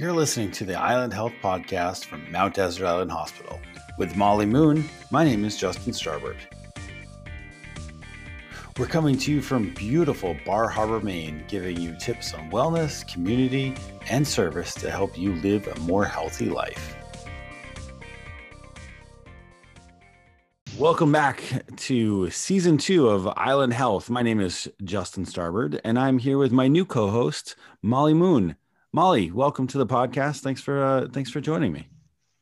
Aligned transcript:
You're 0.00 0.14
listening 0.14 0.50
to 0.52 0.64
the 0.64 0.76
Island 0.76 1.12
Health 1.12 1.34
Podcast 1.42 2.06
from 2.06 2.24
Mount 2.32 2.54
Desert 2.54 2.86
Island 2.86 3.10
Hospital. 3.10 3.60
With 3.98 4.16
Molly 4.16 4.46
Moon, 4.46 4.88
my 5.10 5.24
name 5.24 5.44
is 5.44 5.58
Justin 5.58 5.92
Starbird. 5.92 6.38
We're 8.78 8.86
coming 8.86 9.18
to 9.18 9.30
you 9.30 9.42
from 9.42 9.74
beautiful 9.74 10.38
Bar 10.46 10.68
Harbor, 10.68 11.00
Maine, 11.00 11.44
giving 11.48 11.78
you 11.78 11.94
tips 12.00 12.32
on 12.32 12.50
wellness, 12.50 13.06
community, 13.12 13.74
and 14.08 14.26
service 14.26 14.72
to 14.76 14.90
help 14.90 15.18
you 15.18 15.34
live 15.34 15.66
a 15.66 15.78
more 15.80 16.06
healthy 16.06 16.48
life. 16.48 16.96
Welcome 20.78 21.12
back 21.12 21.42
to 21.76 22.30
season 22.30 22.78
two 22.78 23.10
of 23.10 23.28
Island 23.36 23.74
Health. 23.74 24.08
My 24.08 24.22
name 24.22 24.40
is 24.40 24.66
Justin 24.82 25.26
Starbird, 25.26 25.78
and 25.84 25.98
I'm 25.98 26.16
here 26.16 26.38
with 26.38 26.52
my 26.52 26.68
new 26.68 26.86
co-host, 26.86 27.54
Molly 27.82 28.14
Moon. 28.14 28.56
Molly, 28.92 29.30
welcome 29.30 29.68
to 29.68 29.78
the 29.78 29.86
podcast. 29.86 30.40
Thanks 30.40 30.60
for 30.60 30.82
uh, 30.82 31.06
thanks 31.12 31.30
for 31.30 31.40
joining 31.40 31.72
me. 31.72 31.86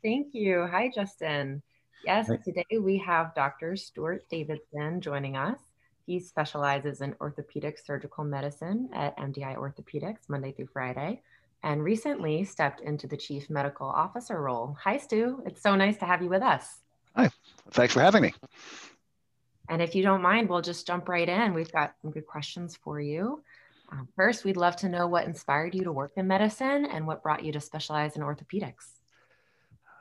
Thank 0.03 0.29
you. 0.33 0.67
Hi, 0.67 0.91
Justin. 0.95 1.63
Yes, 2.07 2.29
Hi. 2.29 2.39
today 2.43 2.79
we 2.81 2.97
have 2.99 3.35
Dr. 3.35 3.77
Stuart 3.77 4.25
Davidson 4.31 5.03
joining 5.03 5.37
us. 5.37 5.59
He 6.07 6.19
specializes 6.19 7.03
in 7.03 7.15
orthopedic 7.21 7.79
surgical 7.79 8.25
medicine 8.25 8.89
at 8.95 9.15
MDI 9.19 9.59
Orthopedics 9.59 10.27
Monday 10.29 10.53
through 10.53 10.69
Friday, 10.73 11.21
and 11.65 11.85
recently 11.85 12.45
stepped 12.45 12.81
into 12.81 13.07
the 13.07 13.17
chief 13.19 13.51
medical 13.51 13.87
officer 13.87 14.41
role. 14.41 14.75
Hi, 14.83 14.97
Stu. 14.97 15.43
It's 15.45 15.61
so 15.61 15.75
nice 15.75 15.99
to 15.99 16.07
have 16.07 16.23
you 16.23 16.31
with 16.31 16.43
us. 16.43 16.81
Hi. 17.15 17.29
Thanks 17.73 17.93
for 17.93 18.01
having 18.01 18.23
me. 18.23 18.33
And 19.69 19.83
if 19.83 19.95
you 19.95 20.03
don't 20.03 20.23
mind, 20.23 20.49
we'll 20.49 20.63
just 20.63 20.87
jump 20.87 21.11
right 21.11 21.29
in. 21.29 21.53
We've 21.53 21.71
got 21.71 21.93
some 22.01 22.11
good 22.11 22.27
questions 22.27 22.79
for 22.83 22.99
you. 22.99 23.43
Um, 23.91 24.09
first, 24.17 24.45
we'd 24.45 24.57
love 24.57 24.77
to 24.77 24.89
know 24.89 25.07
what 25.07 25.27
inspired 25.27 25.75
you 25.75 25.85
to 25.85 25.93
work 25.93 26.13
in 26.17 26.27
medicine 26.27 26.87
and 26.87 27.07
what 27.07 27.23
brought 27.23 27.45
you 27.45 27.53
to 27.53 27.61
specialize 27.61 28.17
in 28.17 28.23
orthopedics. 28.23 28.99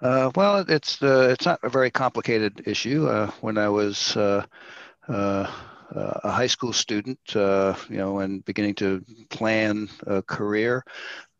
Uh, 0.01 0.31
well, 0.35 0.63
it's 0.67 1.01
uh, 1.01 1.29
it's 1.31 1.45
not 1.45 1.59
a 1.63 1.69
very 1.69 1.89
complicated 1.89 2.61
issue. 2.65 3.07
Uh, 3.07 3.31
when 3.41 3.57
I 3.57 3.69
was 3.69 4.15
uh, 4.15 4.45
uh, 5.07 5.51
a 5.95 6.29
high 6.29 6.47
school 6.47 6.73
student, 6.73 7.19
uh, 7.35 7.75
you 7.89 7.97
know, 7.97 8.19
and 8.19 8.45
beginning 8.45 8.75
to 8.75 9.03
plan 9.29 9.89
a 10.05 10.21
career, 10.21 10.83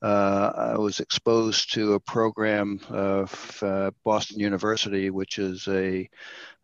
I 0.01 0.75
was 0.77 0.99
exposed 0.99 1.73
to 1.73 1.93
a 1.93 1.99
program 1.99 2.79
of 2.89 3.93
Boston 4.03 4.39
University, 4.39 5.11
which 5.11 5.37
is 5.37 5.67
a 5.67 6.01
uh, 6.01 6.05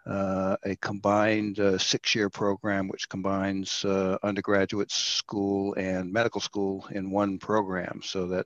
a 0.06 0.76
combined 0.82 1.60
uh, 1.60 1.78
six-year 1.78 2.30
program 2.30 2.88
which 2.88 3.10
combines 3.10 3.86
uh, 3.86 4.18
undergraduate 4.24 4.92
school 4.92 5.74
and 5.76 6.12
medical 6.12 6.42
school 6.42 6.86
in 6.92 7.12
one 7.12 7.38
program 7.38 8.02
so 8.04 8.28
that 8.28 8.46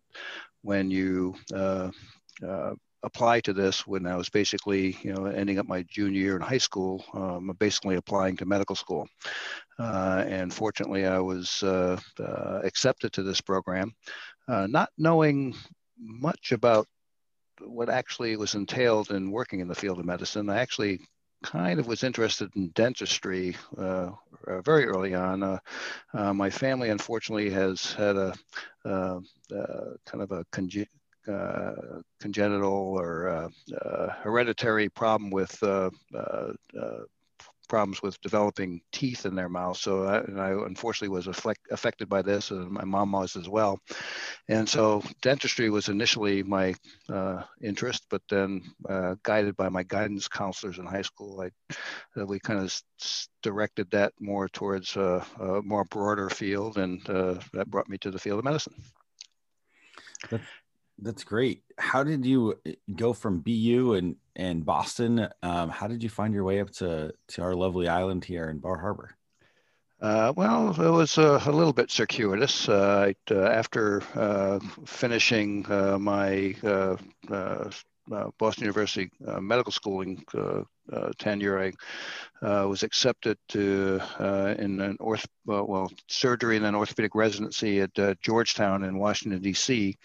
when 0.62 0.92
you 0.92 1.36
uh, 1.54 1.90
uh, 2.48 2.74
apply 3.04 3.40
to 3.40 3.54
this 3.54 3.88
when 3.88 4.06
I 4.06 4.16
was 4.16 4.30
basically 4.30 4.98
you 5.02 5.14
know 5.14 5.26
ending 5.26 5.60
up 5.60 5.68
my 5.68 5.84
junior 5.84 6.20
year 6.20 6.36
in 6.36 6.42
high 6.42 6.58
school 6.58 7.06
um, 7.14 7.56
basically 7.60 7.96
applying 7.96 8.38
to 8.38 8.46
medical 8.46 8.76
school 8.76 9.08
uh, 9.80 10.24
and 10.28 10.54
fortunately 10.54 11.06
I 11.06 11.20
was 11.20 11.64
accepted 12.64 13.14
to 13.14 13.24
this 13.24 13.42
program 13.42 13.94
not 14.48 14.90
knowing 14.98 15.56
much 16.00 16.52
about 16.52 16.88
what 17.62 17.90
actually 17.90 18.36
was 18.38 18.56
entailed 18.56 19.12
in 19.12 19.32
working 19.32 19.60
in 19.60 19.68
the 19.68 19.76
field 19.76 20.00
of 20.00 20.06
medicine. 20.06 20.50
I 20.50 20.60
actually 20.60 21.00
kind 21.44 21.80
of 21.80 21.88
was 21.88 22.04
interested 22.04 22.50
in 22.56 22.70
dentistry 22.70 23.56
uh, 23.78 24.12
uh, 24.48 24.62
very 24.62 24.86
early 24.86 25.14
on. 25.14 25.44
Uh, 25.44 25.60
uh 26.14 26.34
my 26.34 26.50
family, 26.50 26.90
unfortunately, 26.90 27.50
has 27.50 27.94
had 27.94 28.16
a 28.16 28.34
uh, 28.86 29.20
uh, 29.56 29.94
kind 30.06 30.24
of 30.24 30.32
a 30.32 30.46
conge- 30.52 30.88
congenital 32.22 32.98
or 32.98 33.50
hereditary 34.24 34.90
problem 34.90 35.30
with 35.30 35.62
problems 37.68 38.02
with 38.02 38.20
developing 38.22 38.82
teeth 38.92 39.26
in 39.26 39.36
their 39.36 39.50
mouth. 39.50 39.78
So 39.78 40.04
I, 40.04 40.18
and 40.20 40.42
I 40.42 40.50
unfortunately 40.50 41.16
was 41.16 41.28
affect, 41.28 41.62
affected 41.72 42.10
by 42.10 42.22
this, 42.22 42.52
and 42.52 42.70
my 42.72 42.84
mom 42.84 43.12
was 43.12 43.36
as 43.36 43.50
well. 43.50 43.80
And 44.48 44.68
so 44.68 45.04
dentistry 45.22 45.70
was 45.70 45.90
initially 45.90 46.44
my 46.44 46.76
uh, 47.10 47.44
interest, 47.62 48.06
but 48.10 48.22
then 48.30 48.62
uh, 48.90 49.16
guided 49.24 49.56
by 49.56 49.70
my 49.70 49.84
guidance 49.84 50.28
counselors 50.28 50.78
in 50.78 50.86
high 50.86 51.02
school, 51.02 51.42
I 51.42 51.50
uh, 52.20 52.26
we 52.26 52.40
kind 52.40 52.60
of 52.60 52.82
directed 53.44 53.92
that 53.92 54.14
more 54.20 54.48
towards 54.50 54.96
a, 54.96 55.26
a 55.40 55.62
more 55.62 55.84
broader 55.86 56.30
field, 56.30 56.78
and 56.78 57.08
uh, 57.10 57.36
that 57.54 57.70
brought 57.70 57.90
me 57.90 57.98
to 58.00 58.12
the 58.12 58.20
field 58.20 58.40
of 58.40 58.46
medicine. 58.46 58.76
That's, 60.30 60.44
that's 61.00 61.24
great. 61.24 61.64
How 61.78 62.04
did 62.04 62.26
you 62.26 62.60
uh, 62.68 62.72
go 62.96 63.14
from 63.14 63.40
BU 63.40 63.94
and 63.94 64.16
and 64.38 64.64
Boston. 64.64 65.28
Um, 65.42 65.70
how 65.70 65.88
did 65.88 66.04
you 66.04 66.10
find 66.10 66.34
your 66.34 66.46
way 66.46 66.62
up 66.62 66.70
to 66.74 67.14
to 67.30 67.42
our 67.42 67.56
lovely 67.56 67.90
island 67.90 68.24
here 68.24 68.50
in 68.50 68.60
Bar 68.60 68.78
Harbor? 68.78 69.18
Uh, 70.00 70.32
well, 70.36 70.70
it 70.80 70.92
was 70.92 71.18
uh, 71.18 71.42
a 71.48 71.52
little 71.52 71.74
bit 71.74 71.90
circuitous. 71.90 72.70
Uh, 72.70 73.12
uh 73.32 73.36
after 73.36 74.04
uh, 74.14 74.60
finishing 74.86 75.66
uh, 75.72 75.98
my 75.98 76.56
Boston 78.38 78.64
University 78.64 79.10
medical 79.42 79.72
schooling 79.72 80.24
tenure, 81.18 81.74
I 82.44 82.64
was 82.66 82.84
accepted 82.84 83.40
to 83.50 84.00
in 84.60 84.80
an 84.82 84.98
orth 85.00 85.26
well 85.46 85.92
surgery 86.08 86.58
and 86.58 86.66
then 86.66 86.76
orthopedic 86.76 87.16
residency 87.16 87.82
at 87.82 88.22
Georgetown 88.22 88.84
in 88.84 89.00
Washington 89.00 89.42
D.C. 89.42 89.98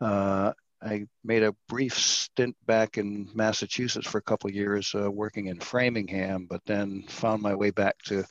I 0.00 1.06
made 1.24 1.42
a 1.42 1.56
brief 1.66 1.98
stint 1.98 2.56
back 2.66 2.98
in 2.98 3.30
Massachusetts 3.34 4.06
for 4.06 4.18
a 4.18 4.22
couple 4.22 4.50
years 4.50 4.94
uh, 4.94 5.10
working 5.10 5.46
in 5.46 5.58
Framingham, 5.58 6.46
but 6.48 6.60
then 6.66 7.04
found 7.08 7.42
my 7.42 7.54
way 7.54 7.70
back 7.70 7.96
to 8.02 8.24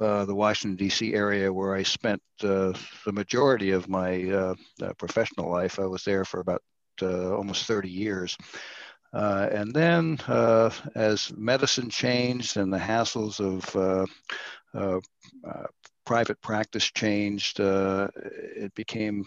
uh, 0.00 0.24
the 0.24 0.34
Washington, 0.34 0.76
D.C. 0.76 1.14
area 1.14 1.52
where 1.52 1.74
I 1.74 1.84
spent 1.84 2.20
uh, 2.42 2.72
the 3.04 3.12
majority 3.12 3.70
of 3.70 3.88
my 3.88 4.24
uh, 4.28 4.54
uh, 4.82 4.92
professional 4.94 5.50
life. 5.50 5.78
I 5.78 5.86
was 5.86 6.02
there 6.02 6.24
for 6.24 6.40
about 6.40 6.62
uh, 7.00 7.34
almost 7.34 7.66
30 7.66 7.88
years. 7.88 8.36
and 9.12 9.72
then, 9.72 10.18
as 10.96 11.32
medicine 11.36 11.90
changed 11.90 12.56
and 12.56 12.72
the 12.72 12.78
hassles 12.78 13.38
of 13.38 14.08
private 16.04 16.40
practice 16.40 16.84
changed, 16.84 17.60
it 17.60 18.74
became 18.74 19.24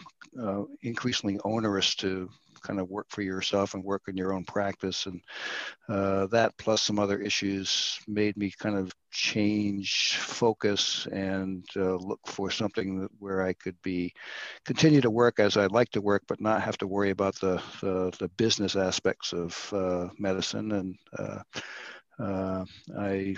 increasingly 0.82 1.40
onerous 1.44 1.96
to 1.96 2.30
kind 2.62 2.80
of 2.80 2.90
work 2.90 3.08
for 3.10 3.22
yourself 3.22 3.74
and 3.74 3.84
work 3.84 4.04
in 4.08 4.18
your 4.18 4.34
own 4.34 4.44
practice. 4.44 5.06
And 5.06 5.22
uh, 5.88 6.28
that 6.28 6.58
plus 6.58 6.82
some 6.82 7.00
other 7.00 7.20
issues 7.20 8.00
made 8.08 8.36
me 8.38 8.52
kind 8.58 8.78
of 8.78 8.92
change 9.12 10.18
focus 10.18 11.08
and 11.12 11.66
uh, 11.76 11.96
look 11.96 12.20
for 12.26 12.52
something 12.52 13.02
that, 13.02 13.12
where 13.20 13.42
I 13.42 13.54
could 13.54 13.82
be 13.82 14.14
continue 14.66 15.02
to 15.02 15.10
work 15.10 15.40
as 15.40 15.58
I'd 15.58 15.72
like 15.72 15.90
to 15.92 16.02
work, 16.02 16.24
but 16.28 16.42
not 16.42 16.62
have 16.62 16.78
to 16.80 16.88
worry 16.88 17.12
about 17.12 17.36
the 17.40 17.62
the, 17.82 18.12
the 18.20 18.30
business 18.38 18.76
aspects 18.76 19.34
of 19.34 19.74
uh, 19.74 20.10
medicine. 20.18 20.72
And 20.72 20.96
uh, 21.18 21.42
uh, 22.20 22.66
I 23.00 23.36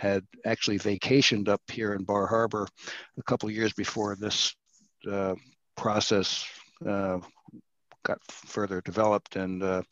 had 0.00 0.24
actually 0.46 0.78
vacationed 0.78 1.46
up 1.46 1.60
here 1.70 1.92
in 1.92 2.04
Bar 2.04 2.26
Harbor 2.26 2.66
a 3.18 3.22
couple 3.24 3.50
years 3.50 3.74
before 3.74 4.16
this 4.16 4.54
uh, 5.06 5.34
process 5.76 6.46
uh, 6.88 7.18
got 8.02 8.18
further 8.30 8.80
developed. 8.80 9.36
And 9.36 9.62
uh, 9.62 9.82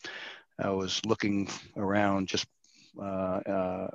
I 0.58 0.70
was 0.70 1.02
looking 1.04 1.46
around 1.76 2.26
just 2.28 2.46
uh, 2.98 3.88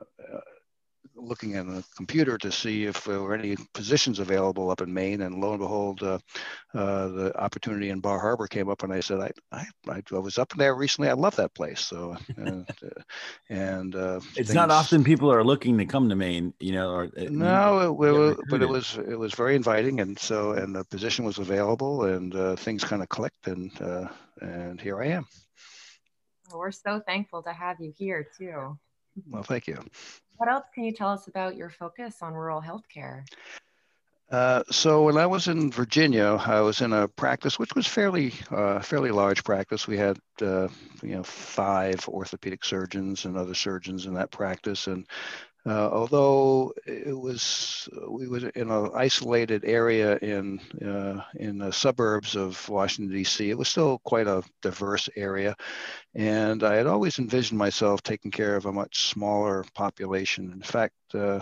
looking 1.16 1.56
at 1.56 1.66
a 1.66 1.84
computer 1.96 2.38
to 2.38 2.52
see 2.52 2.86
if 2.86 3.04
there 3.04 3.22
were 3.22 3.34
any 3.34 3.56
positions 3.74 4.20
available 4.20 4.70
up 4.70 4.82
in 4.82 4.94
Maine, 4.94 5.22
and 5.22 5.40
lo 5.40 5.52
and 5.52 5.60
behold, 5.60 6.02
uh, 6.04 6.20
uh, 6.74 7.08
the 7.08 7.38
opportunity 7.40 7.90
in 7.90 8.00
Bar 8.00 8.20
Harbor 8.20 8.48
came 8.48 8.70
up, 8.70 8.84
and 8.84 8.92
I 8.92 9.00
said, 9.00 9.20
I, 9.20 9.32
I, 9.52 10.02
I 10.12 10.20
was 10.20 10.38
up 10.38 10.54
there 10.56 10.76
recently. 10.76 11.10
I 11.10 11.14
love 11.14 11.36
that 11.38 11.54
place. 11.54 11.82
So, 11.82 12.18
and, 12.38 12.68
uh, 12.84 12.90
and 13.50 13.96
it's 13.96 14.36
things... 14.36 14.54
not 14.54 14.72
often 14.72 15.04
people 15.04 15.32
are 15.32 15.44
looking 15.44 15.78
to 15.78 15.86
come 15.86 16.10
to 16.10 16.16
Maine, 16.16 16.54
you 16.60 16.74
know. 16.74 16.92
Or, 16.92 17.10
no, 17.18 17.96
it, 18.02 18.32
it, 18.32 18.38
but 18.50 18.62
it 18.62 18.70
was 18.70 18.98
it 18.98 19.18
was 19.18 19.34
very 19.34 19.56
inviting, 19.56 20.00
and 20.00 20.18
so 20.18 20.52
and 20.52 20.76
the 20.76 20.84
position 20.86 21.26
was 21.26 21.38
available, 21.38 22.06
and 22.06 22.60
things 22.60 22.84
kind 22.84 23.02
of 23.02 23.10
clicked, 23.10 23.48
and 23.48 23.72
and 24.42 24.80
here 24.82 25.02
I 25.02 25.08
am. 25.08 25.26
We're 26.54 26.72
so 26.72 27.02
thankful 27.06 27.42
to 27.44 27.54
have 27.54 27.78
you 27.80 27.94
here 27.98 28.28
too. 28.38 28.78
Well, 29.30 29.44
thank 29.44 29.68
you. 29.68 29.78
What 30.38 30.50
else 30.50 30.66
can 30.74 30.84
you 30.84 30.92
tell 30.92 31.10
us 31.10 31.28
about 31.28 31.56
your 31.56 31.70
focus 31.70 32.18
on 32.22 32.34
rural 32.34 32.62
healthcare? 32.62 33.24
Uh, 34.32 34.64
so 34.72 35.04
when 35.04 35.18
I 35.18 35.28
was 35.28 35.48
in 35.48 35.72
Virginia, 35.72 36.40
I 36.44 36.62
was 36.62 36.82
in 36.82 36.92
a 36.92 37.08
practice 37.08 37.60
which 37.60 37.76
was 37.76 37.86
fairly 37.86 38.34
uh, 38.50 38.80
fairly 38.80 39.12
large 39.12 39.44
practice. 39.44 39.88
We 39.88 39.98
had 39.98 40.18
uh, 40.42 40.70
you 41.04 41.16
know 41.16 41.24
five 41.24 42.08
orthopedic 42.10 42.66
surgeons 42.66 43.26
and 43.26 43.38
other 43.38 43.54
surgeons 43.54 44.08
in 44.08 44.16
that 44.16 44.32
practice, 44.32 44.88
and 44.88 45.06
uh, 45.66 45.90
although 45.92 46.74
it 46.86 47.18
was 47.18 47.88
we 48.10 48.28
were 48.28 48.50
in 48.50 48.70
an 48.70 48.92
isolated 48.94 49.64
area 49.66 50.18
in 50.18 50.60
uh, 50.86 51.22
in 51.36 51.58
the 51.58 51.72
suburbs 51.72 52.36
of 52.36 52.68
Washington 52.70 53.16
D.C. 53.16 53.50
It 53.50 53.58
was 53.58 53.70
still 53.70 54.00
quite 54.00 54.28
a 54.28 54.44
diverse 54.62 55.10
area, 55.16 55.56
and 56.14 56.64
I 56.64 56.76
had 56.76 56.88
always 56.88 57.20
envisioned 57.20 57.58
myself 57.58 58.04
taking 58.04 58.32
care 58.32 58.56
of 58.56 58.66
a 58.66 58.74
much 58.74 59.08
smaller 59.08 59.66
population. 59.74 60.52
In 60.52 60.62
fact. 60.62 60.96
Uh, 61.14 61.42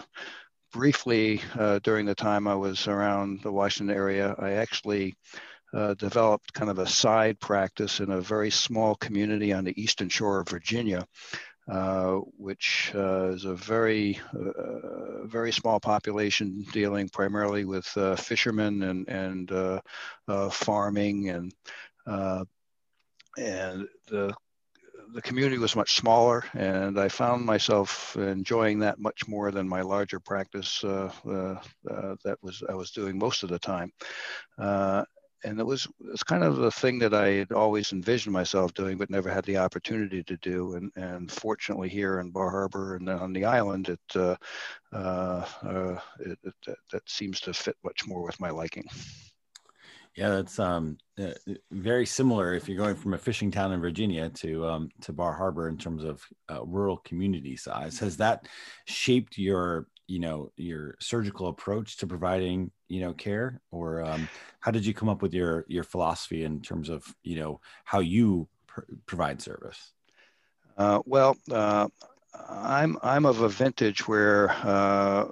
briefly, 0.74 1.42
uh, 1.60 1.80
during 1.84 2.06
the 2.06 2.16
time 2.16 2.48
I 2.48 2.56
was 2.56 2.88
around 2.88 3.42
the 3.44 3.52
Washington 3.52 3.94
area, 3.94 4.34
I 4.40 4.52
actually 4.52 5.16
uh, 5.74 5.94
developed 5.96 6.54
kind 6.54 6.70
of 6.70 6.80
a 6.80 6.88
side 6.88 7.40
practice 7.40 8.00
in 8.00 8.12
a 8.12 8.22
very 8.22 8.50
small 8.50 8.96
community 8.96 9.54
on 9.54 9.64
the 9.64 9.82
eastern 9.82 10.10
shore 10.10 10.42
of 10.42 10.50
Virginia, 10.50 11.06
uh, 11.70 12.16
which 12.38 12.92
uh, 12.96 13.30
is 13.30 13.46
a 13.46 13.54
very, 13.54 14.20
uh, 14.34 15.26
very 15.26 15.52
small 15.52 15.80
population 15.80 16.66
dealing 16.72 17.08
primarily 17.10 17.66
with 17.66 17.96
uh, 17.98 18.16
fishermen 18.16 18.82
and, 18.84 19.08
and 19.08 19.52
uh, 19.52 19.80
farming 20.50 21.30
and, 21.30 21.54
and 23.38 23.88
the 24.08 24.34
the 25.14 25.22
community 25.22 25.58
was 25.58 25.76
much 25.76 25.96
smaller, 25.96 26.46
and 26.54 26.98
I 26.98 27.10
found 27.10 27.46
myself 27.46 28.16
enjoying 28.16 28.80
that 28.80 28.98
much 28.98 29.28
more 29.28 29.52
than 29.52 29.68
my 29.68 29.82
larger 29.82 30.22
practice 30.22 30.80
that 30.82 32.38
was 32.42 32.64
I 32.70 32.76
was 32.76 32.92
doing 32.92 33.18
most 33.18 33.44
of 33.44 33.50
the 33.50 33.60
time 33.60 33.92
and 35.44 35.60
it 35.60 35.66
was 35.66 35.88
it's 36.14 36.24
kind 36.24 36.44
of 36.44 36.58
the 36.58 36.72
thing 36.72 37.00
that 37.00 37.14
I 37.14 37.30
had 37.30 37.52
always 37.52 37.94
envisioned 37.94 38.34
myself 38.34 38.74
doing, 38.74 38.98
but 38.98 39.10
never 39.10 39.30
had 39.30 39.46
the 39.46 39.58
opportunity 39.58 40.24
to 40.24 40.38
do. 40.38 40.76
And 40.76 40.92
and 40.96 41.32
fortunately, 41.32 41.90
here 41.90 42.20
in 42.20 42.32
Bar 42.32 42.50
Harbor 42.50 42.96
and 42.96 43.10
on 43.10 43.34
the 43.34 43.46
island, 43.46 43.90
it, 43.90 44.00
uh, 44.16 44.36
uh, 44.94 45.46
uh, 45.64 46.00
it, 46.20 46.40
it 46.44 46.54
that, 46.66 46.78
that, 46.92 47.10
seems 47.10 47.40
to 47.42 47.54
fit 47.54 47.76
much 47.84 48.08
more 48.08 48.24
with 48.24 48.40
my 48.40 48.50
liking. 48.50 48.86
Yeah, 50.16 50.30
that's 50.30 50.60
um, 50.60 50.98
uh, 51.18 51.32
very 51.72 52.06
similar. 52.06 52.54
If 52.54 52.68
you're 52.68 52.78
going 52.78 52.98
from 52.98 53.14
a 53.14 53.18
fishing 53.18 53.50
town 53.50 53.72
in 53.72 53.80
Virginia 53.80 54.30
to 54.30 54.68
um, 54.68 54.90
to 55.02 55.14
Bar 55.14 55.34
Harbor 55.34 55.70
in 55.70 55.78
terms 55.78 56.04
of 56.04 56.22
uh, 56.50 56.64
rural 56.66 56.98
community 56.98 57.56
size, 57.56 57.98
has 58.00 58.18
that 58.18 58.48
shaped 58.86 59.38
your 59.38 59.88
you 60.12 60.20
know 60.20 60.52
your 60.58 60.96
surgical 61.00 61.48
approach 61.48 61.98
to 61.98 62.08
providing 62.08 62.70
you 62.90 63.00
know 63.00 63.14
care? 63.14 63.62
Or 63.72 64.04
um, 64.04 64.28
how 64.60 64.72
did 64.72 64.86
you 64.86 64.94
come 64.94 65.08
up 65.08 65.22
with 65.22 65.34
your 65.34 65.66
your 65.70 65.84
philosophy 65.84 66.44
in 66.44 66.62
terms 66.62 66.90
of 66.90 67.04
you 67.24 67.38
know 67.38 67.62
how 67.86 68.00
you 68.00 68.50
pr- 68.68 68.92
provide 69.06 69.42
service? 69.42 69.94
Uh, 70.78 71.00
well 71.06 71.38
uh, 71.52 71.88
i'm 72.50 72.98
i'm 73.04 73.26
of 73.26 73.42
a 73.42 73.50
vintage 73.50 74.08
where 74.08 74.50
uh, 74.50 75.28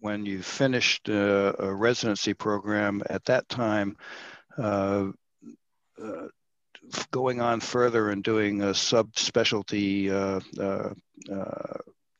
when 0.00 0.24
you 0.24 0.40
finished 0.42 1.08
a, 1.08 1.62
a, 1.62 1.74
residency 1.74 2.32
program 2.32 3.02
at 3.10 3.24
that 3.24 3.48
time 3.48 3.96
uh, 4.56 5.06
uh, 6.02 6.28
going 7.10 7.40
on 7.40 7.60
further 7.60 8.10
and 8.10 8.22
doing 8.22 8.62
a 8.62 8.70
subspecialty 8.70 10.10
uh, 10.10 10.40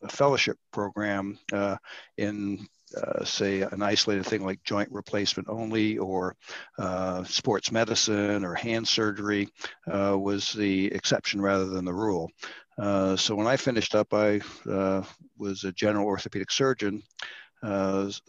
a 0.08 0.16
fellowship 0.16 0.56
program 0.72 1.38
uh, 1.52 1.76
in 2.16 2.66
uh, 2.96 3.22
say 3.22 3.60
an 3.60 3.82
isolated 3.82 4.24
thing 4.24 4.44
like 4.44 4.62
joint 4.64 4.90
replacement 4.90 5.46
only 5.48 5.98
or 5.98 6.34
uh, 6.78 7.22
sports 7.24 7.70
medicine 7.70 8.44
or 8.44 8.54
hand 8.54 8.88
surgery 8.88 9.46
uh, 9.92 10.16
was 10.18 10.52
the 10.52 10.86
exception 10.86 11.40
rather 11.40 11.66
than 11.66 11.84
the 11.84 11.92
rule. 11.92 12.30
Uh, 12.78 13.14
so 13.14 13.34
when 13.34 13.46
I 13.46 13.56
finished 13.56 13.94
up, 13.94 14.14
I 14.14 14.40
uh, 14.70 15.02
was 15.36 15.64
a 15.64 15.72
general 15.72 16.06
orthopedic 16.06 16.50
surgeon. 16.50 17.02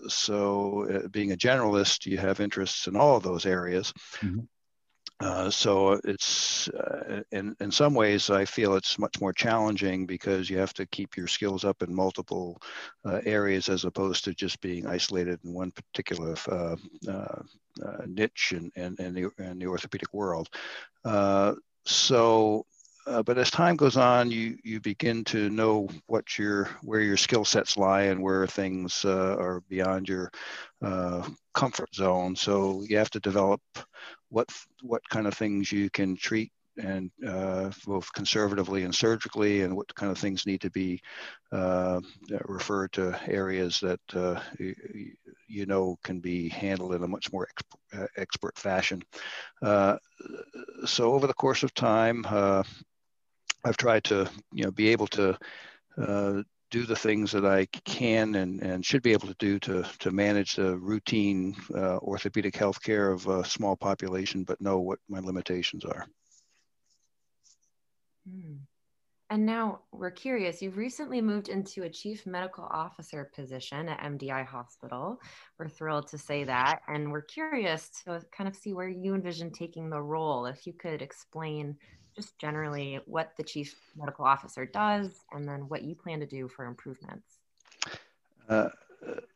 so 0.10 1.08
being 1.12 1.32
a 1.32 1.38
generalist, 1.38 2.06
you 2.06 2.18
have 2.18 2.42
interests 2.42 2.88
in 2.88 2.98
all 2.98 3.16
of 3.16 3.24
those 3.24 3.46
areas. 3.46 3.94
Mm-hmm. 4.18 4.40
Uh, 5.20 5.50
so 5.50 6.00
it's 6.06 6.70
uh, 6.70 7.22
in 7.32 7.54
in 7.60 7.72
some 7.72 7.94
ways 7.94 8.30
I 8.30 8.46
feel 8.46 8.76
it's 8.76 8.98
much 8.98 9.20
more 9.20 9.34
challenging 9.34 10.06
because 10.06 10.50
you 10.50 10.58
have 10.58 10.74
to 10.76 10.86
keep 10.86 11.18
your 11.18 11.28
skills 11.28 11.66
up 11.66 11.84
in 11.84 11.94
multiple 11.94 12.62
uh, 13.04 13.20
areas 13.26 13.68
as 13.68 13.84
opposed 13.84 14.24
to 14.26 14.34
just 14.34 14.62
being 14.62 14.88
isolated 14.88 15.40
in 15.44 15.54
one 15.54 15.72
particular 15.72 16.36
uh, 16.50 16.76
uh, 17.10 17.42
niche 18.08 18.54
in, 18.56 18.72
in, 18.76 18.96
in, 19.00 19.14
the, 19.14 19.30
in 19.40 19.60
the 19.60 19.68
orthopedic 19.68 20.14
world. 20.14 20.50
so 21.86 22.66
uh, 23.10 23.24
but 23.24 23.40
as 23.40 23.50
time 23.50 23.76
goes 23.76 23.98
on, 23.98 24.30
you 24.30 24.58
you 24.64 24.80
begin 24.80 25.24
to 25.24 25.50
know 25.50 25.90
what 26.06 26.38
your 26.38 26.66
where 26.84 27.02
your 27.02 27.18
skill 27.18 27.44
sets 27.44 27.76
lie 27.76 28.04
and 28.04 28.22
where 28.22 28.46
things 28.46 29.04
uh, 29.04 29.36
are 29.40 29.62
beyond 29.68 30.08
your 30.08 30.32
uh, 30.84 31.28
comfort 31.56 31.94
zone. 31.96 32.36
So 32.36 32.84
you 32.88 32.98
have 32.98 33.10
to 33.12 33.20
develop 33.20 33.62
what 34.30 34.48
what 34.84 35.02
kind 35.10 35.26
of 35.26 35.34
things 35.34 35.72
you 35.72 35.90
can 35.90 36.16
treat 36.16 36.52
and 36.78 37.10
uh, 37.28 37.72
both 37.86 38.14
conservatively 38.14 38.84
and 38.84 38.94
surgically, 38.94 39.64
and 39.64 39.76
what 39.76 39.94
kind 39.96 40.12
of 40.12 40.18
things 40.18 40.46
need 40.46 40.62
to 40.62 40.70
be 40.70 41.02
uh, 41.52 42.00
referred 42.46 42.92
to 42.94 43.20
areas 43.28 43.80
that 43.82 44.00
you, 44.60 44.76
you, 45.48 45.66
know 45.66 45.98
can 46.04 46.20
be 46.20 46.48
handled 46.48 46.94
in 46.94 47.04
a 47.04 47.08
much 47.08 47.34
more 47.34 47.48
exp- 47.48 48.08
expert 48.16 48.58
fashion. 48.58 49.02
so 50.86 51.14
over 51.14 51.28
the 51.28 51.34
course 51.34 51.64
of 51.64 51.74
time, 51.74 52.24
I've 53.64 53.78
tried 53.78 54.04
to, 54.06 54.30
you 54.52 54.64
know, 54.64 54.72
be 54.72 54.90
able 54.90 55.08
to 55.08 55.38
uh, 55.98 56.44
do 56.72 56.86
the 56.86 56.96
things 56.96 57.32
that 57.32 57.46
I 57.46 57.66
can 57.84 58.36
and, 58.36 58.62
and 58.62 58.86
should 58.86 59.02
be 59.02 59.12
able 59.12 59.28
to 59.28 59.36
do 59.40 59.60
to, 59.60 59.84
to 60.00 60.12
manage 60.12 60.56
the 60.56 60.78
routine 60.78 61.56
uh, 61.74 61.98
orthopedic 61.98 62.56
health 62.56 62.82
care 62.82 63.12
of 63.12 63.28
a 63.28 63.44
small 63.44 63.76
population, 63.76 64.44
but 64.44 64.62
know 64.62 64.80
what 64.80 65.00
my 65.10 65.20
limitations 65.20 65.84
are. 65.84 66.06
Hmm. 68.30 68.58
And 69.32 69.46
now 69.46 69.82
we're 69.92 70.10
curious, 70.10 70.60
you've 70.60 70.78
recently 70.78 71.22
moved 71.22 71.50
into 71.50 71.84
a 71.84 71.90
chief 71.90 72.26
medical 72.26 72.64
officer 72.64 73.30
position 73.36 73.88
at 73.88 74.00
MDI 74.00 74.44
Hospital. 74.44 75.22
We're 75.60 75.70
thrilled 75.70 76.08
to 76.08 76.18
say 76.18 76.46
that. 76.46 76.82
And 76.88 77.12
we're 77.12 77.22
curious 77.22 77.92
to 78.06 78.22
kind 78.36 78.48
of 78.48 78.56
see 78.56 78.74
where 78.74 78.90
you 78.90 79.14
envision 79.14 79.52
taking 79.52 79.92
the 79.92 80.02
role. 80.02 80.48
If 80.48 80.66
you 80.66 80.74
could 80.74 81.04
explain 81.04 81.78
just 82.20 82.38
generally 82.38 83.00
what 83.06 83.32
the 83.38 83.44
chief 83.44 83.76
medical 83.96 84.26
officer 84.26 84.66
does 84.66 85.22
and 85.32 85.48
then 85.48 85.62
what 85.70 85.84
you 85.84 85.96
plan 85.96 86.20
to 86.20 86.26
do 86.26 86.50
for 86.50 86.66
improvements. 86.66 87.38
Uh, 88.50 88.68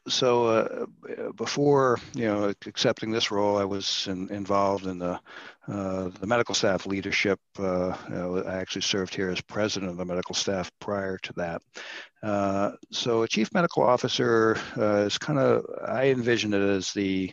so 0.08 0.46
uh, 0.48 0.86
before 1.36 1.98
you 2.14 2.26
know 2.26 2.54
accepting 2.66 3.12
this 3.12 3.32
role, 3.32 3.58
I 3.58 3.64
was 3.64 4.08
in, 4.10 4.30
involved 4.32 4.86
in 4.86 5.00
the 5.00 5.20
uh, 5.68 6.10
the 6.20 6.28
medical 6.28 6.54
staff 6.54 6.86
leadership. 6.86 7.40
Uh, 7.58 7.96
you 8.10 8.16
know, 8.16 8.44
I 8.46 8.56
actually 8.56 8.82
served 8.82 9.16
here 9.16 9.30
as 9.30 9.40
president 9.40 9.92
of 9.92 9.98
the 9.98 10.06
medical 10.06 10.36
staff 10.36 10.70
prior 10.80 11.18
to 11.20 11.34
that. 11.38 11.62
Uh, 12.22 12.72
so 12.92 13.24
a 13.24 13.28
chief 13.28 13.54
medical 13.54 13.84
officer 13.84 14.58
uh, 14.78 15.06
is 15.06 15.18
kind 15.18 15.40
of 15.40 15.66
I 15.88 16.08
envision 16.08 16.54
it 16.54 16.62
as 16.62 16.92
the 16.92 17.32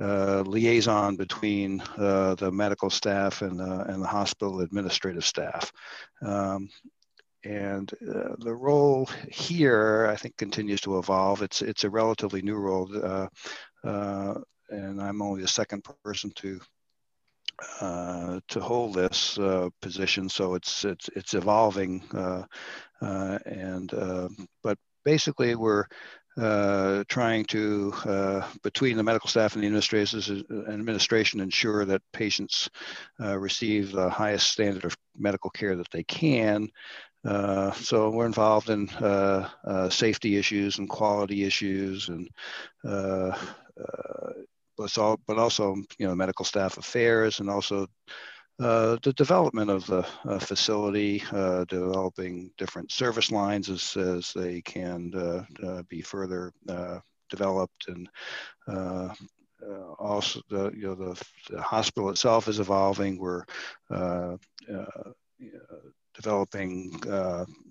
uh, 0.00 0.42
liaison 0.42 1.16
between 1.16 1.78
the 1.96 2.50
medical 2.52 2.90
staff 2.90 3.42
and 3.42 3.60
the, 3.60 3.82
and 3.82 4.02
the 4.02 4.08
hospital 4.08 4.60
administrative 4.60 5.24
staff. 5.24 5.72
Um, 6.22 6.68
and 7.48 7.90
uh, 8.02 8.36
the 8.38 8.54
role 8.54 9.08
here, 9.30 10.06
I 10.10 10.16
think, 10.16 10.36
continues 10.36 10.82
to 10.82 10.98
evolve. 10.98 11.42
It's 11.42 11.62
it's 11.62 11.84
a 11.84 11.90
relatively 11.90 12.42
new 12.42 12.56
role, 12.56 12.90
uh, 12.94 13.28
uh, 13.84 14.34
and 14.68 15.00
I'm 15.00 15.22
only 15.22 15.40
the 15.40 15.48
second 15.48 15.82
person 16.04 16.30
to 16.36 16.60
uh, 17.80 18.40
to 18.48 18.60
hold 18.60 18.94
this 18.94 19.38
uh, 19.38 19.70
position. 19.80 20.28
So 20.28 20.54
it's 20.54 20.84
it's 20.84 21.08
it's 21.16 21.34
evolving, 21.34 22.02
uh, 22.12 22.44
and 23.00 23.90
but 24.62 24.78
basically 25.04 25.54
we're 25.54 25.86
uh, 26.38 27.02
trying 27.08 27.44
to, 27.46 27.92
uh, 28.04 28.48
between 28.62 28.96
the 28.96 29.02
medical 29.02 29.28
staff 29.28 29.56
and 29.56 29.64
the 29.64 29.66
administration, 29.66 31.40
ensure 31.40 31.84
that 31.84 32.00
patients 32.12 32.70
uh, 33.20 33.36
receive 33.36 33.90
the 33.90 34.08
highest 34.08 34.52
standard 34.52 34.84
of 34.84 34.96
medical 35.16 35.50
care 35.50 35.74
that 35.74 35.90
they 35.90 36.04
can, 36.04 36.68
uh, 37.24 37.72
so 37.72 38.10
we're 38.10 38.26
involved 38.26 38.70
in 38.70 38.88
uh, 38.90 39.48
uh, 39.64 39.88
safety 39.88 40.36
issues 40.36 40.78
and 40.78 40.88
quality 40.88 41.44
issues 41.44 42.08
and 42.08 42.28
uh, 42.84 43.36
uh, 43.80 44.32
but, 44.76 44.96
all, 44.98 45.18
but 45.26 45.38
also 45.38 45.74
you 45.98 46.06
know 46.06 46.14
medical 46.14 46.44
staff 46.44 46.78
affairs 46.78 47.40
and 47.40 47.50
also 47.50 47.86
the 48.58 49.14
development 49.16 49.70
of 49.70 49.86
the 49.86 50.02
facility, 50.40 51.22
developing 51.68 52.50
different 52.58 52.90
service 52.90 53.30
lines 53.30 53.70
as, 53.70 53.96
as 53.96 54.32
they 54.32 54.60
can 54.62 55.12
be 55.88 56.00
further 56.02 56.52
developed 57.30 57.88
and 57.88 58.08
uh, 59.66 59.92
also 59.98 60.40
the 60.50 60.70
you 60.74 60.86
know 60.86 60.94
the, 60.94 61.24
the, 61.50 61.60
hospital 61.60 62.10
itself 62.10 62.46
is 62.46 62.60
evolving. 62.60 63.18
We're 63.18 63.44
uh, 63.90 64.36
uh, 64.72 65.10
developing 66.20 67.00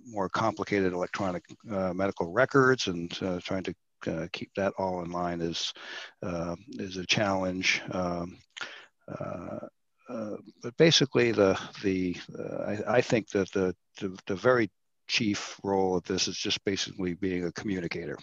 more 0.06 0.30
complicated 0.30 0.94
electronic 0.94 1.44
medical 1.66 2.32
records 2.32 2.88
and 2.88 3.12
trying 3.44 3.63
to 3.63 3.74
uh, 4.06 4.27
keep 4.32 4.54
that 4.56 4.74
all 4.77 5.04
in 5.04 5.12
line 5.12 5.42
is 5.42 5.74
uh, 6.24 6.56
is 6.74 6.98
a 6.98 7.06
challenge. 7.06 7.82
Um, 7.92 8.38
uh, 9.08 9.68
but 10.62 10.75
basically, 10.77 11.32
the 11.32 11.60
the 11.84 12.16
I, 12.66 12.98
I, 12.98 13.01
think 13.01 13.30
that 13.32 13.51
the, 13.51 13.75
the, 14.00 14.18
the 14.25 14.36
very 14.36 14.70
chief 15.08 15.60
role 15.63 15.98
of 15.98 16.04
this 16.04 16.27
is 16.27 16.38
just 16.38 16.63
basically 16.63 17.13
being 17.13 17.46
a 17.46 17.51
communicator. 17.51 18.18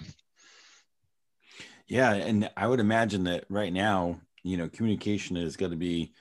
Yeah, 1.86 2.14
and 2.14 2.50
I 2.56 2.66
would 2.66 2.80
imagine 2.80 3.24
that 3.24 3.44
right 3.50 3.72
now, 3.72 4.20
you 4.42 4.56
know, 4.56 4.68
communication 4.68 5.36
is 5.36 5.56
going 5.56 5.72
to 5.72 5.76
be, 5.76 6.12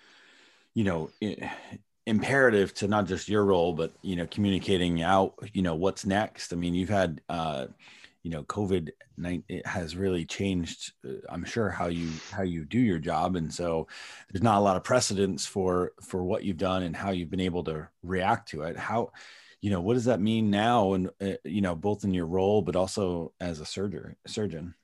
you 0.74 0.84
know, 0.84 1.10
imperative 2.06 2.74
to 2.76 2.88
not 2.88 3.08
just 3.08 3.30
your 3.30 3.46
role, 3.46 3.74
but 3.74 3.94
you 4.02 4.16
know, 4.16 4.28
communicating 4.28 5.02
out, 5.02 5.36
you 5.54 5.62
know, 5.62 5.76
what's 5.76 6.06
next. 6.06 6.54
I 6.54 6.56
mean, 6.56 6.74
you've 6.74 6.90
had, 6.90 7.22
uh, 7.30 7.68
you 8.24 8.32
know, 8.32 8.44
COVID 8.44 8.92
it 9.48 9.66
has 9.66 9.96
really 9.96 10.26
changed. 10.26 10.94
Uh, 11.08 11.14
I'm 11.30 11.44
sure 11.44 11.70
how 11.70 11.88
you 11.88 12.10
how 12.32 12.44
you 12.44 12.66
do 12.66 12.80
your 12.80 13.00
job, 13.00 13.36
and 13.36 13.54
so 13.54 13.88
there's 14.32 14.44
not 14.44 14.58
a 14.58 14.62
lot 14.62 14.78
of 14.78 14.84
precedence 14.84 15.46
for 15.46 15.92
for 16.02 16.24
what 16.24 16.44
you've 16.44 16.58
done 16.58 16.84
and 16.84 16.96
how 16.96 17.12
you've 17.12 17.30
been 17.30 17.40
able 17.40 17.64
to 17.66 17.88
react 18.02 18.50
to 18.50 18.64
it. 18.64 18.78
How 18.78 19.12
you 19.64 19.70
know 19.70 19.80
what 19.80 19.94
does 19.94 20.06
that 20.06 20.20
mean 20.20 20.52
now 20.52 20.94
and 20.94 21.10
uh, 21.22 21.32
you 21.46 21.62
know 21.62 21.74
both 21.74 22.04
in 22.04 22.14
your 22.14 22.26
role 22.26 22.62
but 22.62 22.76
also 22.76 23.32
as 23.40 23.62
a 23.62 23.66
surgeon 23.66 24.16
surgeon 24.28 24.76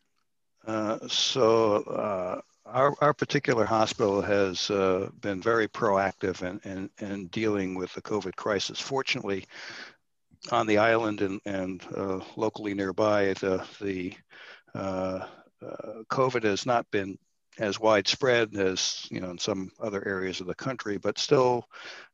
uh, 0.66 1.00
so 1.08 1.84
uh, 1.84 2.40
our, 2.72 2.96
our 3.02 3.14
particular 3.14 3.66
hospital 3.66 4.22
has 4.22 4.70
uh, 4.70 5.10
been 5.22 5.42
very 5.42 5.68
proactive 5.68 6.42
in, 6.42 6.60
in, 6.70 6.90
in, 7.00 7.28
dealing 7.28 7.76
with 7.76 7.94
the 7.94 8.02
COVID 8.02 8.36
crisis. 8.36 8.80
Fortunately, 8.80 9.46
on 10.52 10.68
the 10.68 10.78
island 10.78 11.22
and, 11.22 11.42
and 11.46 11.84
uh, 11.96 12.20
locally 12.36 12.74
nearby, 12.74 13.34
the, 13.34 13.66
the 13.82 14.14
uh, 14.74 15.26
COVID 16.10 16.44
has 16.44 16.66
not 16.66 16.90
been 16.92 17.18
as 17.60 17.80
widespread 17.80 18.56
as 18.56 19.06
you 19.12 19.20
know 19.20 19.30
in 19.30 19.38
some 19.38 19.72
other 19.80 20.06
areas 20.08 20.40
of 20.40 20.48
the 20.48 20.56
country, 20.56 20.98
but 20.98 21.20
still, 21.20 21.66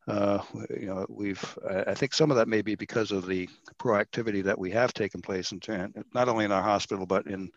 uh, 0.08 0.40
you 0.70 0.88
know, 0.88 1.06
we've 1.08 1.58
I 1.88 1.94
think 1.94 2.14
some 2.14 2.32
of 2.32 2.38
that 2.38 2.48
may 2.48 2.62
be 2.62 2.76
because 2.76 3.12
of 3.12 3.28
the 3.28 3.48
proactivity 3.80 4.44
that 4.44 4.60
we 4.60 4.72
have 4.72 4.94
taken 4.94 5.22
place 5.22 5.52
in 5.52 5.60
not 6.14 6.28
only 6.28 6.46
in 6.46 6.52
our 6.52 6.64
hospital 6.64 7.06
but 7.06 7.28
in 7.28 7.52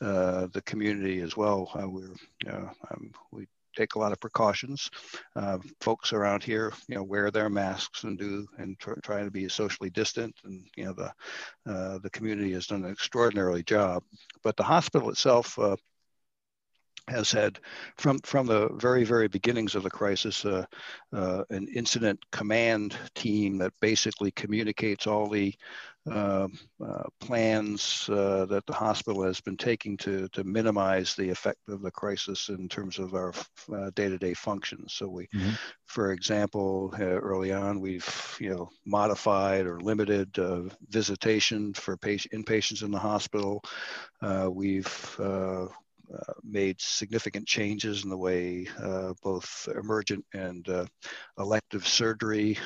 uh, 0.00 0.48
the 0.52 0.62
community 0.62 1.20
as 1.20 1.36
well. 1.36 1.70
Uh, 1.74 1.88
we're 1.88 2.14
you 2.44 2.70
um, 2.90 3.12
we 3.30 3.46
take 3.76 3.94
a 3.94 3.98
lot 3.98 4.12
of 4.12 4.20
precautions. 4.20 4.90
Uh, 5.34 5.58
folks 5.80 6.12
around 6.12 6.42
here, 6.42 6.72
you 6.88 6.94
know, 6.94 7.02
wear 7.02 7.30
their 7.30 7.50
masks 7.50 8.04
and 8.04 8.18
do 8.18 8.46
and 8.58 8.78
tr- 8.78 9.00
try 9.02 9.22
to 9.22 9.30
be 9.30 9.48
socially 9.48 9.90
distant. 9.90 10.34
And 10.44 10.66
you 10.76 10.84
know, 10.84 10.92
the 10.92 11.12
uh, 11.70 11.98
the 11.98 12.10
community 12.10 12.52
has 12.52 12.66
done 12.66 12.84
an 12.84 12.92
extraordinary 12.92 13.62
job. 13.62 14.02
But 14.42 14.56
the 14.56 14.62
hospital 14.62 15.10
itself 15.10 15.58
uh, 15.58 15.76
has 17.08 17.30
had 17.30 17.60
from 17.96 18.18
from 18.20 18.46
the 18.46 18.68
very 18.74 19.04
very 19.04 19.28
beginnings 19.28 19.74
of 19.74 19.82
the 19.82 19.90
crisis 19.90 20.44
uh, 20.44 20.64
uh, 21.12 21.44
an 21.50 21.68
incident 21.74 22.18
command 22.32 22.96
team 23.14 23.58
that 23.58 23.72
basically 23.80 24.30
communicates 24.30 25.06
all 25.06 25.28
the 25.28 25.54
uh, 26.10 26.48
uh 26.84 27.02
plans 27.18 28.10
uh, 28.12 28.44
that 28.44 28.64
the 28.66 28.74
hospital 28.74 29.22
has 29.22 29.40
been 29.40 29.56
taking 29.56 29.96
to 29.96 30.28
to 30.28 30.44
minimize 30.44 31.14
the 31.14 31.28
effect 31.28 31.58
of 31.68 31.80
the 31.80 31.90
crisis 31.90 32.50
in 32.50 32.68
terms 32.68 32.98
of 32.98 33.14
our 33.14 33.32
uh, 33.74 33.90
day-to-day 33.94 34.34
functions 34.34 34.92
so 34.92 35.08
we 35.08 35.26
mm-hmm. 35.34 35.50
for 35.86 36.12
example 36.12 36.92
early 36.98 37.52
on 37.52 37.80
we've 37.80 38.36
you 38.38 38.50
know 38.50 38.68
modified 38.84 39.66
or 39.66 39.80
limited 39.80 40.36
visitation 40.88 41.72
for 41.72 41.96
patient 41.96 42.34
inpatients 42.34 42.82
in 42.82 42.90
the 42.90 42.98
hospital 42.98 43.62
we've 44.50 45.16
uh, 45.20 45.66
made 46.42 46.80
significant 46.80 47.46
changes 47.46 48.04
in 48.04 48.10
the 48.10 48.16
way 48.16 48.66
uh, 48.82 49.12
both 49.22 49.68
emergent 49.76 50.24
and 50.34 50.68
uh, 50.68 50.86
elective 51.38 51.86
surgery 51.86 52.58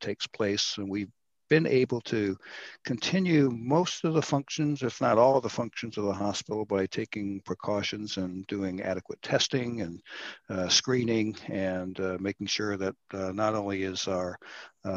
takes 0.00 0.26
place. 0.26 0.74
And 0.78 0.88
we've 0.88 1.10
been 1.50 1.66
able 1.66 2.00
to 2.00 2.38
continue 2.84 3.50
most 3.50 4.04
of 4.04 4.14
the 4.14 4.22
functions, 4.22 4.82
if 4.82 5.00
not 5.00 5.18
all 5.18 5.36
of 5.36 5.42
the 5.42 5.48
functions 5.48 5.98
of 5.98 6.04
the 6.04 6.12
hospital 6.12 6.64
by 6.64 6.86
taking 6.86 7.40
precautions 7.40 8.16
and 8.16 8.46
doing 8.46 8.80
adequate 8.80 9.20
testing 9.20 9.82
and 9.82 10.00
uh, 10.48 10.68
screening 10.68 11.36
and 11.48 11.98
uh, 12.00 12.16
making 12.20 12.46
sure 12.46 12.76
that 12.76 12.94
uh, 13.12 13.32
not 13.32 13.54
only 13.54 13.82
is 13.82 14.06
our 14.08 14.38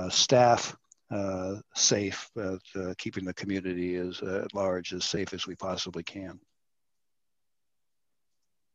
staff 0.09 0.77
safe, 1.75 2.29
but 2.35 2.61
keeping 2.97 3.25
the 3.25 3.33
community 3.33 3.95
as 3.95 4.21
at 4.21 4.53
large 4.53 4.93
as 4.93 5.03
safe 5.03 5.33
as 5.33 5.45
we 5.45 5.55
possibly 5.55 6.03
can. 6.03 6.39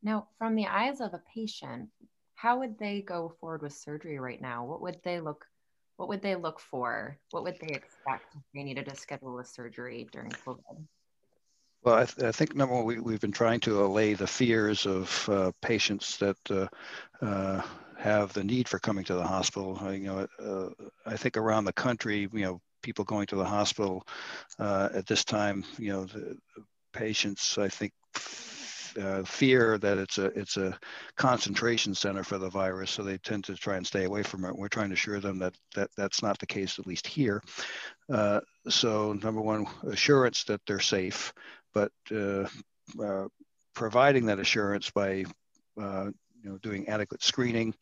Now, 0.02 0.28
from 0.38 0.54
the 0.54 0.66
eyes 0.66 1.00
of 1.00 1.14
a 1.14 1.22
patient, 1.34 1.90
how 2.34 2.60
would 2.60 2.78
they 2.78 3.02
go 3.02 3.34
forward 3.40 3.62
with 3.62 3.72
surgery 3.72 4.18
right 4.18 4.40
now? 4.40 4.64
What 4.64 4.80
would 4.82 5.00
they 5.04 5.20
look 5.20 5.44
what 5.96 6.08
would 6.08 6.22
they 6.22 6.36
look 6.36 6.60
for? 6.60 7.18
What 7.32 7.42
would 7.42 7.58
they 7.60 7.74
expect 7.74 8.36
if 8.36 8.42
they 8.54 8.62
needed 8.62 8.86
to 8.86 8.94
schedule 8.94 9.40
a 9.40 9.44
surgery 9.44 10.08
during 10.12 10.30
COVID? 10.30 10.86
Well, 11.82 11.96
I, 11.96 12.04
th- 12.04 12.24
I 12.24 12.30
think 12.30 12.54
number 12.54 12.76
one, 12.76 12.84
we, 12.84 13.00
we've 13.00 13.20
been 13.20 13.32
trying 13.32 13.58
to 13.60 13.84
allay 13.84 14.14
the 14.14 14.26
fears 14.26 14.86
of 14.86 15.28
uh, 15.28 15.50
patients 15.60 16.16
that 16.18 16.36
uh, 16.50 16.68
uh, 17.20 17.62
have 17.98 18.32
the 18.32 18.44
need 18.44 18.68
for 18.68 18.78
coming 18.78 19.04
to 19.06 19.14
the 19.14 19.26
hospital. 19.26 19.76
you 19.92 20.06
know, 20.06 20.26
uh, 20.40 20.68
I 21.04 21.16
think 21.16 21.36
around 21.36 21.64
the 21.64 21.72
country, 21.72 22.28
you 22.32 22.42
know, 22.42 22.60
people 22.82 23.04
going 23.04 23.26
to 23.26 23.36
the 23.36 23.44
hospital 23.44 24.06
uh, 24.60 24.88
at 24.94 25.06
this 25.06 25.24
time, 25.24 25.64
you 25.78 25.90
know, 25.90 26.04
the 26.04 26.36
patients, 26.92 27.58
I 27.58 27.68
think, 27.68 27.92
uh, 28.98 29.24
fear 29.24 29.78
that 29.78 29.98
it's 29.98 30.18
a 30.18 30.26
it's 30.26 30.56
a 30.56 30.78
concentration 31.16 31.94
center 31.94 32.24
for 32.24 32.38
the 32.38 32.50
virus, 32.50 32.90
so 32.90 33.02
they 33.02 33.18
tend 33.18 33.44
to 33.44 33.54
try 33.54 33.76
and 33.76 33.86
stay 33.86 34.04
away 34.04 34.22
from 34.22 34.44
it. 34.44 34.56
We're 34.56 34.68
trying 34.68 34.88
to 34.88 34.94
assure 34.94 35.20
them 35.20 35.38
that 35.38 35.54
that 35.74 35.90
that's 35.96 36.22
not 36.22 36.38
the 36.38 36.46
case, 36.46 36.78
at 36.78 36.86
least 36.86 37.06
here. 37.06 37.42
Uh, 38.10 38.40
so 38.68 39.12
number 39.12 39.40
one, 39.40 39.66
assurance 39.86 40.44
that 40.44 40.60
they're 40.66 40.80
safe, 40.80 41.32
but 41.74 41.92
uh, 42.10 42.46
uh 43.02 43.28
providing 43.74 44.26
that 44.26 44.40
assurance 44.40 44.90
by 44.90 45.24
uh, 45.80 46.10
you 46.42 46.50
know 46.50 46.58
doing 46.58 46.88
adequate 46.88 47.22
screening 47.22 47.74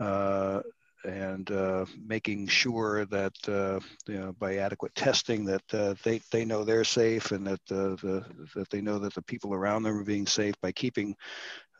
uh, 0.00 0.60
and 1.04 1.50
uh, 1.50 1.84
making 2.06 2.46
sure 2.46 3.04
that 3.06 3.34
uh, 3.48 3.80
you 4.06 4.18
know, 4.18 4.32
by 4.38 4.56
adequate 4.56 4.94
testing 4.94 5.44
that 5.44 5.74
uh, 5.74 5.94
they, 6.02 6.20
they 6.32 6.44
know 6.44 6.64
they're 6.64 6.84
safe 6.84 7.30
and 7.32 7.46
that 7.46 7.60
uh, 7.70 7.94
the, 8.02 8.24
that 8.54 8.68
they 8.70 8.80
know 8.80 8.98
that 8.98 9.14
the 9.14 9.22
people 9.22 9.54
around 9.54 9.82
them 9.82 9.96
are 9.96 10.04
being 10.04 10.26
safe 10.26 10.54
by 10.60 10.72
keeping 10.72 11.14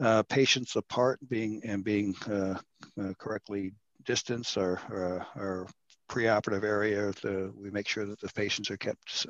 uh, 0.01 0.23
patients 0.25 0.77
apart 0.77 1.19
being 1.29 1.61
and 1.65 1.85
being 1.85 2.15
uh, 2.31 2.55
correctly 3.19 3.73
distanced 4.05 4.57
our, 4.57 4.81
our, 4.91 5.27
our 5.37 5.67
preoperative 6.09 6.65
area. 6.65 7.13
The, 7.23 7.53
we 7.57 7.71
make 7.71 7.89
sure 7.89 8.07
that 8.07 8.21
the 8.21 8.29
patients 8.29 8.71
are 8.71 8.77
kept 8.77 9.27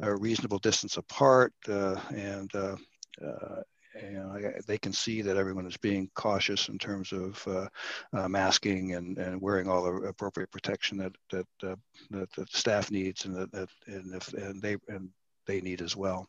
a 0.00 0.16
reasonable 0.16 0.58
distance 0.58 0.96
apart 0.96 1.52
and 1.66 2.50
you 2.54 2.78
know, 3.94 4.52
they 4.66 4.78
can 4.78 4.92
see 4.92 5.22
that 5.22 5.36
everyone 5.36 5.66
is 5.66 5.76
being 5.76 6.10
cautious 6.14 6.68
in 6.68 6.78
terms 6.78 7.12
of 7.12 7.46
uh, 7.46 7.66
uh, 8.12 8.28
masking 8.28 8.94
and, 8.94 9.18
and 9.18 9.40
wearing 9.40 9.68
all 9.68 9.82
the 9.82 10.08
appropriate 10.08 10.50
protection 10.50 10.98
that 10.98 11.16
that, 11.30 11.46
uh, 11.62 11.76
that 12.10 12.32
the 12.32 12.46
staff 12.50 12.90
needs 12.90 13.24
and 13.24 13.34
that, 13.34 13.52
that 13.52 13.68
and 13.86 14.14
if 14.14 14.32
and 14.34 14.62
they 14.62 14.76
and 14.88 15.08
they 15.46 15.60
need 15.60 15.82
as 15.82 15.96
well. 15.96 16.28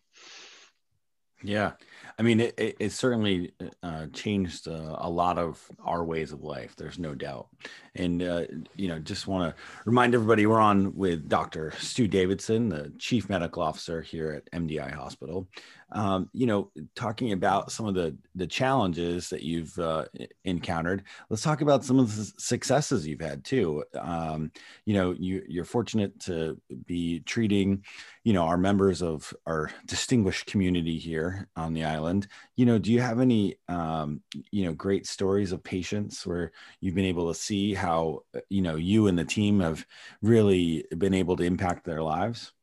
Yeah, 1.43 1.71
I 2.19 2.21
mean, 2.21 2.39
it, 2.39 2.53
it, 2.57 2.75
it 2.79 2.91
certainly 2.91 3.51
uh, 3.81 4.07
changed 4.13 4.67
uh, 4.67 4.95
a 4.99 5.09
lot 5.09 5.39
of 5.39 5.59
our 5.83 6.03
ways 6.03 6.31
of 6.31 6.43
life. 6.43 6.75
There's 6.75 6.99
no 6.99 7.15
doubt. 7.15 7.47
And, 7.95 8.21
uh, 8.21 8.43
you 8.75 8.87
know, 8.87 8.99
just 8.99 9.25
want 9.25 9.55
to 9.55 9.63
remind 9.85 10.13
everybody 10.13 10.45
we're 10.45 10.59
on 10.59 10.95
with 10.95 11.27
Dr. 11.27 11.73
Stu 11.79 12.07
Davidson, 12.07 12.69
the 12.69 12.93
Chief 12.99 13.27
Medical 13.27 13.63
Officer 13.63 14.01
here 14.01 14.31
at 14.31 14.51
MDI 14.51 14.93
Hospital 14.93 15.47
um, 15.91 16.29
you 16.33 16.45
know, 16.45 16.71
talking 16.95 17.33
about 17.33 17.71
some 17.71 17.85
of 17.85 17.95
the 17.95 18.15
the 18.35 18.47
challenges 18.47 19.29
that 19.29 19.43
you've 19.43 19.77
uh, 19.77 20.05
encountered. 20.45 21.03
Let's 21.29 21.43
talk 21.43 21.61
about 21.61 21.83
some 21.83 21.99
of 21.99 22.15
the 22.15 22.31
successes 22.37 23.05
you've 23.07 23.21
had 23.21 23.43
too. 23.43 23.83
Um, 23.99 24.51
you 24.85 24.93
know, 24.93 25.11
you 25.11 25.43
you're 25.47 25.65
fortunate 25.65 26.19
to 26.21 26.59
be 26.85 27.19
treating, 27.21 27.83
you 28.23 28.33
know, 28.33 28.43
our 28.43 28.57
members 28.57 29.01
of 29.01 29.33
our 29.45 29.71
distinguished 29.85 30.45
community 30.45 30.97
here 30.97 31.47
on 31.55 31.73
the 31.73 31.83
island. 31.83 32.27
You 32.55 32.65
know, 32.65 32.77
do 32.77 32.91
you 32.91 33.01
have 33.01 33.19
any, 33.19 33.55
um, 33.67 34.21
you 34.51 34.65
know, 34.65 34.73
great 34.73 35.07
stories 35.07 35.51
of 35.51 35.63
patients 35.63 36.25
where 36.25 36.51
you've 36.79 36.95
been 36.95 37.05
able 37.05 37.27
to 37.33 37.39
see 37.39 37.73
how, 37.73 38.23
you 38.49 38.61
know, 38.61 38.75
you 38.75 39.07
and 39.07 39.17
the 39.17 39.25
team 39.25 39.59
have 39.59 39.85
really 40.21 40.85
been 40.97 41.13
able 41.13 41.35
to 41.37 41.43
impact 41.43 41.85
their 41.85 42.01
lives? 42.01 42.53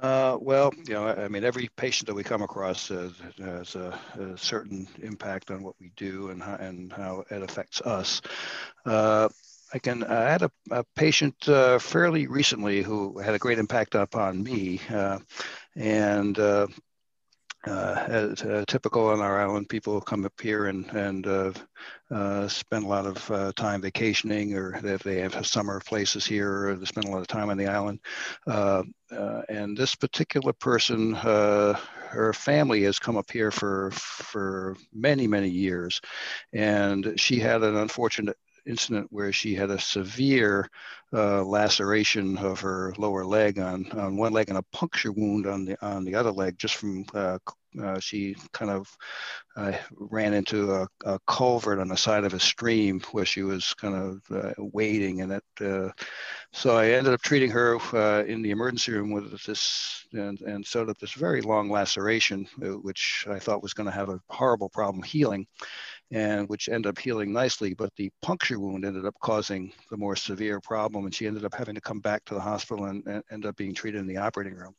Uh, 0.00 0.36
well, 0.40 0.72
you 0.86 0.94
know, 0.94 1.06
I 1.06 1.28
mean, 1.28 1.44
every 1.44 1.68
patient 1.76 2.08
that 2.08 2.14
we 2.14 2.24
come 2.24 2.42
across 2.42 2.88
has, 2.88 3.12
a, 3.40 3.98
a, 4.18 4.36
certain 4.36 4.88
impact 5.00 5.50
on 5.50 5.62
what 5.62 5.76
we 5.80 5.92
do 5.96 6.30
and 6.30 6.42
how, 6.42 6.54
and 6.56 6.92
how 6.92 7.24
it 7.30 7.42
affects 7.42 7.80
us. 7.80 8.20
Uh, 8.84 9.28
I 9.72 9.78
can 9.78 10.02
uh, 10.02 10.06
add 10.06 10.42
a, 10.42 10.50
a 10.70 10.84
patient 10.94 11.48
uh, 11.48 11.78
fairly 11.78 12.26
recently 12.26 12.82
who 12.82 13.18
had 13.18 13.34
a 13.34 13.38
great 13.38 13.58
impact 13.58 13.94
upon 13.94 14.42
me. 14.42 14.80
Uh, 14.90 15.20
and 15.76 16.38
uh, 17.66 17.70
uh, 17.70 18.06
as, 18.08 18.42
uh, 18.42 18.64
typical 18.66 19.08
on 19.08 19.20
our 19.20 19.40
island, 19.40 19.68
people 19.68 20.00
come 20.00 20.24
up 20.24 20.40
here 20.40 20.66
and, 20.66 20.86
and 20.92 21.24
spend 22.50 22.84
a 22.84 22.88
lot 22.88 23.06
of 23.06 23.54
time 23.56 23.80
vacationing, 23.80 24.54
or 24.54 24.78
if 24.84 25.02
they 25.02 25.20
have 25.20 25.46
summer 25.46 25.80
places 25.80 26.26
here, 26.26 26.68
or 26.68 26.74
they 26.74 26.84
spend 26.84 27.06
a 27.06 27.10
lot 27.10 27.20
of 27.20 27.26
time 27.26 27.50
on 27.50 27.56
the 27.56 27.66
island. 27.66 28.00
and 29.48 29.76
this 29.76 29.94
particular 29.94 30.52
person, 30.52 31.14
her 31.14 32.32
family 32.32 32.82
has 32.84 32.98
come 32.98 33.16
up 33.16 33.30
here 33.30 33.50
for 33.50 33.90
for 33.92 34.76
many 34.92 35.26
many 35.26 35.48
years 35.48 36.00
and 36.52 37.18
she 37.18 37.40
had 37.40 37.64
an 37.64 37.74
unfortunate 37.76 38.36
incident 38.66 39.08
where 39.10 39.32
she 39.32 39.54
had 39.54 39.70
a 39.70 39.78
severe 39.78 40.68
uh, 41.12 41.42
laceration 41.44 42.36
of 42.38 42.60
her 42.60 42.92
lower 42.98 43.24
leg 43.24 43.58
on, 43.58 43.90
on 43.92 44.16
one 44.16 44.32
leg 44.32 44.48
and 44.48 44.58
a 44.58 44.62
puncture 44.72 45.12
wound 45.12 45.46
on 45.46 45.64
the 45.64 45.86
on 45.86 46.04
the 46.04 46.14
other 46.14 46.32
leg 46.32 46.58
just 46.58 46.76
from 46.76 47.04
uh, 47.14 47.38
uh, 47.82 47.98
she 47.98 48.36
kind 48.52 48.70
of 48.70 48.88
uh, 49.56 49.72
ran 49.92 50.34
into 50.34 50.72
a, 50.72 50.86
a, 51.04 51.18
culvert 51.26 51.78
on 51.78 51.88
the 51.88 51.96
side 51.96 52.24
of 52.24 52.34
a 52.34 52.40
stream 52.40 53.00
where 53.12 53.24
she 53.24 53.42
was 53.42 53.74
kind 53.74 53.94
of 53.94 54.22
uh, 54.30 54.52
wading 54.58 55.20
and 55.20 55.32
it 55.32 55.44
uh, 55.60 55.90
so 56.52 56.76
I 56.76 56.90
ended 56.90 57.14
up 57.14 57.22
treating 57.22 57.50
her 57.50 57.74
in 58.22 58.42
the 58.42 58.50
emergency 58.50 58.92
room 58.92 59.10
with 59.10 59.42
this 59.44 60.06
and, 60.12 60.40
and 60.42 60.66
sewed 60.66 60.90
up 60.90 60.98
this 60.98 61.12
very 61.12 61.40
long 61.40 61.70
laceration 61.70 62.46
which 62.82 63.26
I 63.28 63.38
thought 63.38 63.62
was 63.62 63.74
going 63.74 63.88
to 63.88 63.94
have 63.94 64.08
a 64.08 64.20
horrible 64.28 64.68
problem 64.68 65.02
healing 65.02 65.46
and 66.10 66.48
which 66.48 66.68
ended 66.68 66.88
up 66.88 66.98
healing 66.98 67.32
nicely. 67.32 67.74
But 67.74 67.94
the 67.96 68.10
puncture 68.22 68.60
wound 68.60 68.84
ended 68.84 69.04
up 69.06 69.14
causing 69.20 69.72
the 69.90 69.96
more 69.96 70.16
severe 70.16 70.60
problem, 70.60 71.04
and 71.04 71.14
she 71.14 71.26
ended 71.26 71.44
up 71.44 71.54
having 71.54 71.74
to 71.74 71.80
come 71.80 72.00
back 72.00 72.24
to 72.26 72.34
the 72.34 72.40
hospital 72.40 72.86
and, 72.86 73.04
and 73.06 73.22
end 73.30 73.46
up 73.46 73.56
being 73.56 73.74
treated 73.74 74.00
in 74.00 74.06
the 74.06 74.18
operating 74.18 74.54
room. 74.54 74.74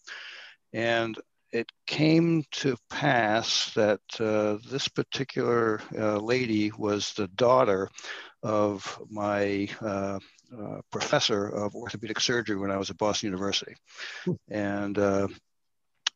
And 0.73 1.17
it 1.55 1.71
came 1.87 2.43
to 2.51 2.75
pass 2.89 3.71
that 3.75 4.01
uh, 4.19 4.57
this 4.69 4.89
particular 4.89 5.81
uh, 5.97 6.17
lady 6.17 6.69
was 6.77 7.13
the 7.13 7.29
daughter 7.29 7.89
of 8.43 8.99
my 9.09 9.67
uh, 9.81 10.19
uh 10.55 10.81
professor 10.91 11.47
of 11.47 11.73
orthopedic 11.73 12.19
surgery 12.19 12.57
when 12.57 12.71
I 12.71 12.77
was 12.77 12.89
at 12.89 12.97
Boston 12.97 13.27
University. 13.27 13.73
Hmm. 14.25 14.33
And 14.49 14.99
uh, 14.99 15.27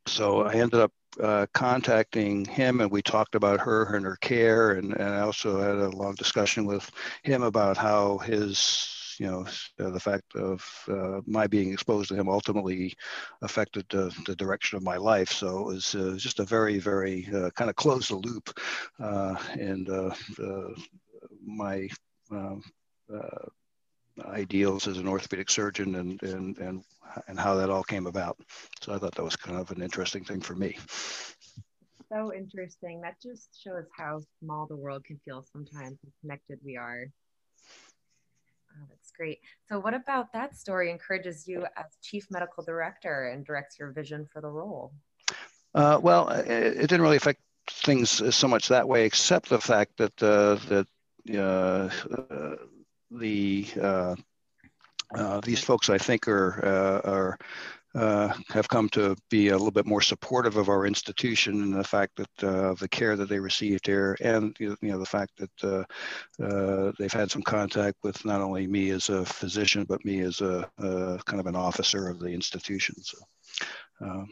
so 0.06 0.44
I 0.44 0.56
ended 0.56 0.82
up 0.82 0.92
uh, 1.22 1.46
contacting 1.54 2.46
him 2.46 2.82
and 2.82 2.92
we 2.92 3.02
talked 3.02 3.36
about 3.36 3.62
her 3.62 3.96
and 3.96 4.06
her 4.06 4.18
care 4.18 4.72
and, 4.72 4.94
and 4.94 5.10
I 5.16 5.22
also 5.22 5.60
had 5.60 5.76
a 5.76 5.90
long 5.90 6.16
discussion 6.16 6.66
with 6.66 6.90
him 7.24 7.44
about 7.44 7.78
how 7.78 8.18
his 8.18 8.99
you 9.20 9.28
know 9.28 9.46
uh, 9.80 9.90
the 9.90 10.00
fact 10.00 10.36
of 10.36 10.66
uh, 10.88 11.22
my 11.28 11.46
being 11.46 11.72
exposed 11.72 12.10
to 12.10 12.16
him 12.16 12.30
ultimately 12.30 12.96
affected 13.42 13.86
the 13.90 14.36
direction 14.38 14.78
of 14.78 14.84
my 14.84 14.98
life 14.98 15.30
so 15.30 15.60
it 15.60 15.74
was 15.74 15.96
uh, 15.96 16.16
just 16.18 16.40
a 16.40 16.46
very 16.46 16.80
very 16.80 17.28
uh, 17.36 17.50
kind 17.52 17.70
of 17.70 17.76
close 17.76 18.08
the 18.08 18.16
loop 18.16 18.50
uh, 19.00 19.36
and 19.60 19.90
my 21.46 21.88
um, 22.32 22.64
ideals 24.26 24.88
as 24.88 24.98
an 24.98 25.08
orthopedic 25.08 25.50
surgeon 25.50 25.96
and, 25.96 26.22
and, 26.24 26.58
and, 26.58 26.84
and 27.28 27.40
how 27.40 27.56
that 27.56 27.70
all 27.70 27.84
came 27.84 28.08
about. 28.08 28.38
So 28.82 28.94
I 28.94 28.98
thought 28.98 29.16
that 29.16 29.24
was 29.24 29.36
kind 29.36 29.58
of 29.58 29.72
an 29.72 29.82
interesting 29.82 30.24
thing 30.24 30.42
for 30.42 30.56
me. 30.56 30.78
So 32.12 32.34
interesting. 32.34 33.02
That 33.02 33.16
just 33.22 33.62
shows 33.64 33.86
how 33.96 34.22
small 34.40 34.66
the 34.68 34.76
world 34.76 35.06
can 35.06 35.20
feel 35.26 35.44
sometimes, 35.54 36.00
how 36.04 36.12
connected 36.22 36.60
we 36.66 36.76
are. 36.76 37.06
Oh, 38.72 38.86
that's 38.90 39.12
great. 39.12 39.40
So, 39.68 39.80
what 39.80 39.94
about 39.94 40.32
that 40.34 40.56
story 40.56 40.92
encourages 40.92 41.48
you 41.48 41.66
as 41.76 41.86
chief 42.02 42.28
medical 42.30 42.64
director 42.64 43.30
and 43.30 43.46
directs 43.46 43.78
your 43.80 43.92
vision 43.92 44.26
for 44.32 44.42
the 44.42 44.50
role? 44.50 44.94
Uh, 45.74 46.00
well, 46.02 46.30
it, 46.30 46.48
it, 46.48 46.82
didn't 46.82 47.02
really 47.02 47.18
affect 47.18 47.42
things 47.70 48.36
so 48.36 48.48
much 48.48 48.68
that 48.68 48.88
way, 48.88 49.06
except 49.06 49.50
the 49.50 49.60
fact 49.60 49.98
that 49.98 50.24
uh, 50.24 50.56
that 50.68 50.88
uh, 51.38 51.90
uh 52.14 52.56
the 53.12 53.68
uh, 53.80 54.16
uh, 55.16 55.42
these 55.42 55.64
folks, 55.64 55.90
I 55.90 55.98
think, 55.98 56.28
are 56.28 56.66
uh, 56.66 57.10
are 57.10 57.38
uh, 57.96 58.34
have 58.50 58.68
come 58.68 58.88
to 58.90 59.16
be 59.30 59.50
a 59.50 59.58
little 59.58 59.72
bit 59.72 59.86
more 59.86 60.02
supportive 60.02 60.58
of 60.58 60.70
our 60.70 60.86
institution 60.86 61.64
and 61.64 61.74
the 61.74 61.84
fact 61.84 62.16
that 62.18 62.44
uh, 62.48 62.74
the 62.76 62.88
care 62.88 63.16
that 63.16 63.30
they 63.30 63.40
received 63.40 63.88
here, 63.88 64.16
and 64.22 64.56
you 64.60 64.78
know 64.82 65.00
the 65.00 65.06
fact 65.06 65.32
that 65.38 65.86
uh, 66.40 66.92
they've 67.00 67.14
had 67.14 67.32
some 67.32 67.42
contact 67.42 67.98
with 68.04 68.24
not 68.26 68.42
only 68.42 68.68
me 68.68 68.92
as 68.92 69.10
a 69.10 69.26
physician, 69.26 69.86
but 69.88 70.04
me 70.06 70.22
as 70.22 70.42
a, 70.42 70.70
kind 71.26 71.40
of 71.40 71.48
an 71.48 71.56
officer 71.56 72.10
of 72.10 72.20
the 72.20 72.30
institution. 72.30 72.96
So. 73.02 73.18
Um, 74.02 74.30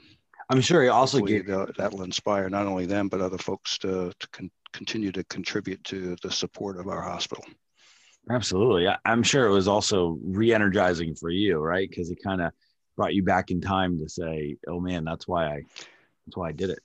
I'm 0.49 0.61
sure 0.61 0.81
he 0.81 0.87
also 0.87 1.19
gave 1.19 1.47
that 1.47 1.89
will 1.91 2.03
inspire 2.03 2.49
not 2.49 2.67
only 2.67 2.85
them 2.85 3.09
but 3.09 3.19
other 3.19 3.37
folks 3.37 3.77
to, 3.79 4.13
to 4.17 4.27
con- 4.29 4.51
continue 4.71 5.11
to 5.11 5.23
contribute 5.25 5.83
to 5.85 6.15
the 6.23 6.31
support 6.31 6.79
of 6.79 6.87
our 6.87 7.01
hospital. 7.01 7.43
Absolutely. 8.29 8.87
I'm 9.05 9.23
sure 9.23 9.45
it 9.45 9.51
was 9.51 9.67
also 9.67 10.19
re-energizing 10.21 11.15
for 11.15 11.29
you, 11.29 11.57
right? 11.57 11.89
Because 11.89 12.11
it 12.11 12.19
kind 12.23 12.41
of 12.41 12.51
brought 12.97 13.13
you 13.13 13.23
back 13.23 13.51
in 13.51 13.61
time 13.61 13.99
to 13.99 14.09
say, 14.09 14.57
"Oh 14.67 14.81
man, 14.81 15.05
that's 15.05 15.27
why 15.27 15.45
I, 15.45 15.61
that's 16.25 16.35
why 16.35 16.49
I 16.49 16.51
did 16.51 16.71
it." 16.71 16.79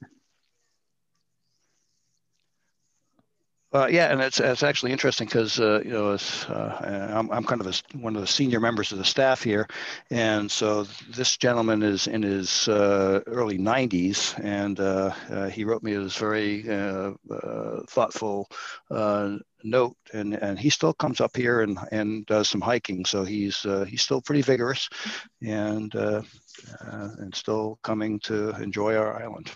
Uh, 3.75 3.89
yeah, 3.91 4.13
and 4.13 4.21
it's, 4.21 4.39
it's 4.39 4.63
actually 4.63 4.93
interesting 4.93 5.27
because 5.27 5.59
uh, 5.59 5.81
you 5.83 5.93
know 5.93 6.11
uh, 6.11 7.09
I'm, 7.15 7.31
I'm 7.31 7.45
kind 7.45 7.59
of 7.63 7.67
a, 7.67 7.97
one 7.97 8.15
of 8.17 8.21
the 8.21 8.27
senior 8.27 8.61
members 8.61 8.93
of 8.93 8.99
the 8.99 9.05
staff 9.05 9.43
here, 9.43 9.67
and 10.11 10.51
so 10.51 10.85
this 11.09 11.39
gentleman 11.39 11.83
is 11.83 12.07
in 12.07 12.23
his 12.23 12.69
uh, 12.69 13.21
early 13.27 13.57
90s, 13.57 14.39
and 14.45 14.79
uh, 14.79 15.15
uh, 15.31 15.49
he 15.49 15.65
wrote 15.65 15.83
me 15.83 15.95
this 15.95 16.19
very 16.19 16.63
thoughtful 17.89 18.51
note, 19.65 19.97
and, 20.13 20.35
and 20.35 20.59
he 20.59 20.71
still 20.71 20.93
comes 20.93 21.21
up 21.21 21.37
here 21.37 21.63
and, 21.63 21.79
and 21.91 22.27
does 22.27 22.49
some 22.49 22.61
hiking, 22.61 23.05
so 23.05 23.25
he's 23.25 23.65
uh, 23.65 23.85
he's 23.85 24.03
still 24.03 24.21
pretty 24.21 24.43
vigorous, 24.43 24.89
and 25.43 25.95
uh 25.97 26.23
and 27.19 27.35
still 27.35 27.79
coming 27.83 28.21
to 28.21 28.51
enjoy 28.63 28.95
our 28.95 29.23
island. 29.23 29.51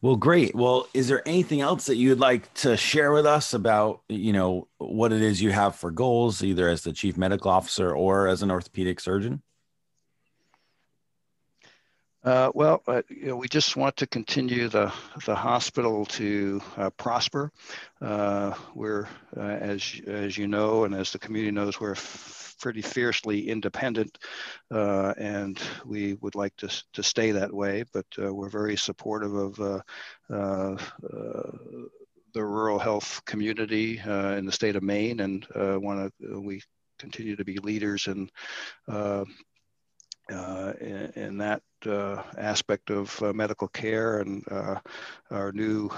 Well, 0.00 0.16
great. 0.16 0.54
Well, 0.54 0.86
is 0.94 1.08
there 1.08 1.26
anything 1.26 1.60
else 1.60 1.86
that 1.86 1.96
you 1.96 2.10
would 2.10 2.20
like 2.20 2.52
to 2.54 2.76
share 2.76 3.12
with 3.12 3.26
us 3.26 3.52
about, 3.52 4.02
you 4.08 4.32
know, 4.32 4.68
what 4.78 5.12
it 5.12 5.22
is 5.22 5.42
you 5.42 5.50
have 5.50 5.74
for 5.74 5.90
goals, 5.90 6.42
either 6.42 6.68
as 6.68 6.82
the 6.82 6.92
chief 6.92 7.16
medical 7.16 7.50
officer 7.50 7.92
or 7.92 8.28
as 8.28 8.42
an 8.42 8.50
orthopedic 8.50 9.00
surgeon? 9.00 9.42
Uh, 12.28 12.52
well, 12.54 12.82
uh, 12.86 13.00
you 13.08 13.28
know, 13.28 13.36
we 13.36 13.48
just 13.48 13.74
want 13.74 13.96
to 13.96 14.06
continue 14.06 14.68
the 14.68 14.92
the 15.24 15.34
hospital 15.34 16.04
to 16.04 16.60
uh, 16.76 16.90
prosper. 16.90 17.50
Uh, 18.02 18.52
we're, 18.74 19.08
uh, 19.34 19.40
as 19.40 19.98
as 20.06 20.36
you 20.36 20.46
know, 20.46 20.84
and 20.84 20.94
as 20.94 21.10
the 21.10 21.18
community 21.18 21.50
knows, 21.50 21.80
we're 21.80 21.96
pretty 22.60 22.82
fiercely 22.82 23.48
independent, 23.48 24.18
uh, 24.70 25.14
and 25.16 25.58
we 25.86 26.18
would 26.20 26.34
like 26.34 26.54
to, 26.58 26.68
to 26.92 27.02
stay 27.02 27.30
that 27.30 27.50
way. 27.50 27.84
But 27.94 28.04
uh, 28.22 28.34
we're 28.34 28.50
very 28.50 28.76
supportive 28.76 29.32
of 29.32 29.58
uh, 29.58 29.80
uh, 30.30 30.76
uh 31.10 31.50
the 32.34 32.44
rural 32.44 32.78
health 32.78 33.22
community 33.24 34.00
uh, 34.00 34.32
in 34.32 34.44
the 34.44 34.52
state 34.52 34.76
of 34.76 34.82
Maine, 34.82 35.20
and 35.20 35.46
want 35.56 36.12
to 36.20 36.40
we 36.42 36.60
continue 36.98 37.36
to 37.36 37.44
be 37.46 37.56
leaders 37.56 38.06
in. 38.06 38.28
In, 40.30 41.12
in, 41.16 41.38
that 41.38 41.62
aspect 42.36 42.90
of 42.90 43.20
medical 43.34 43.68
care 43.68 44.20
and 44.20 44.44
our 45.30 45.52
new 45.52 45.88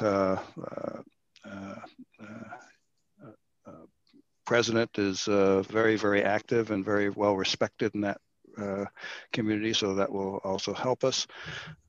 president 4.50 4.98
is 4.98 5.28
uh, 5.28 5.62
very, 5.62 5.94
very 5.94 6.24
active 6.24 6.72
and 6.72 6.84
very 6.84 7.08
well 7.08 7.36
respected 7.36 7.94
in 7.94 8.00
that 8.00 8.20
uh, 8.58 8.84
community, 9.32 9.72
so 9.72 9.94
that 9.94 10.10
will 10.10 10.38
also 10.42 10.74
help 10.74 11.04
us. 11.04 11.24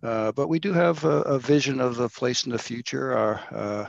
Uh, 0.04 0.32
but 0.34 0.48
we 0.48 0.60
do 0.60 0.72
have 0.72 1.04
a, 1.04 1.22
a, 1.22 1.40
vision 1.40 1.82
of 1.82 1.96
the 1.96 2.08
place 2.08 2.46
in 2.46 2.52
the 2.52 2.60
future. 2.60 3.18
Our, 3.18 3.42
uh, 3.52 3.86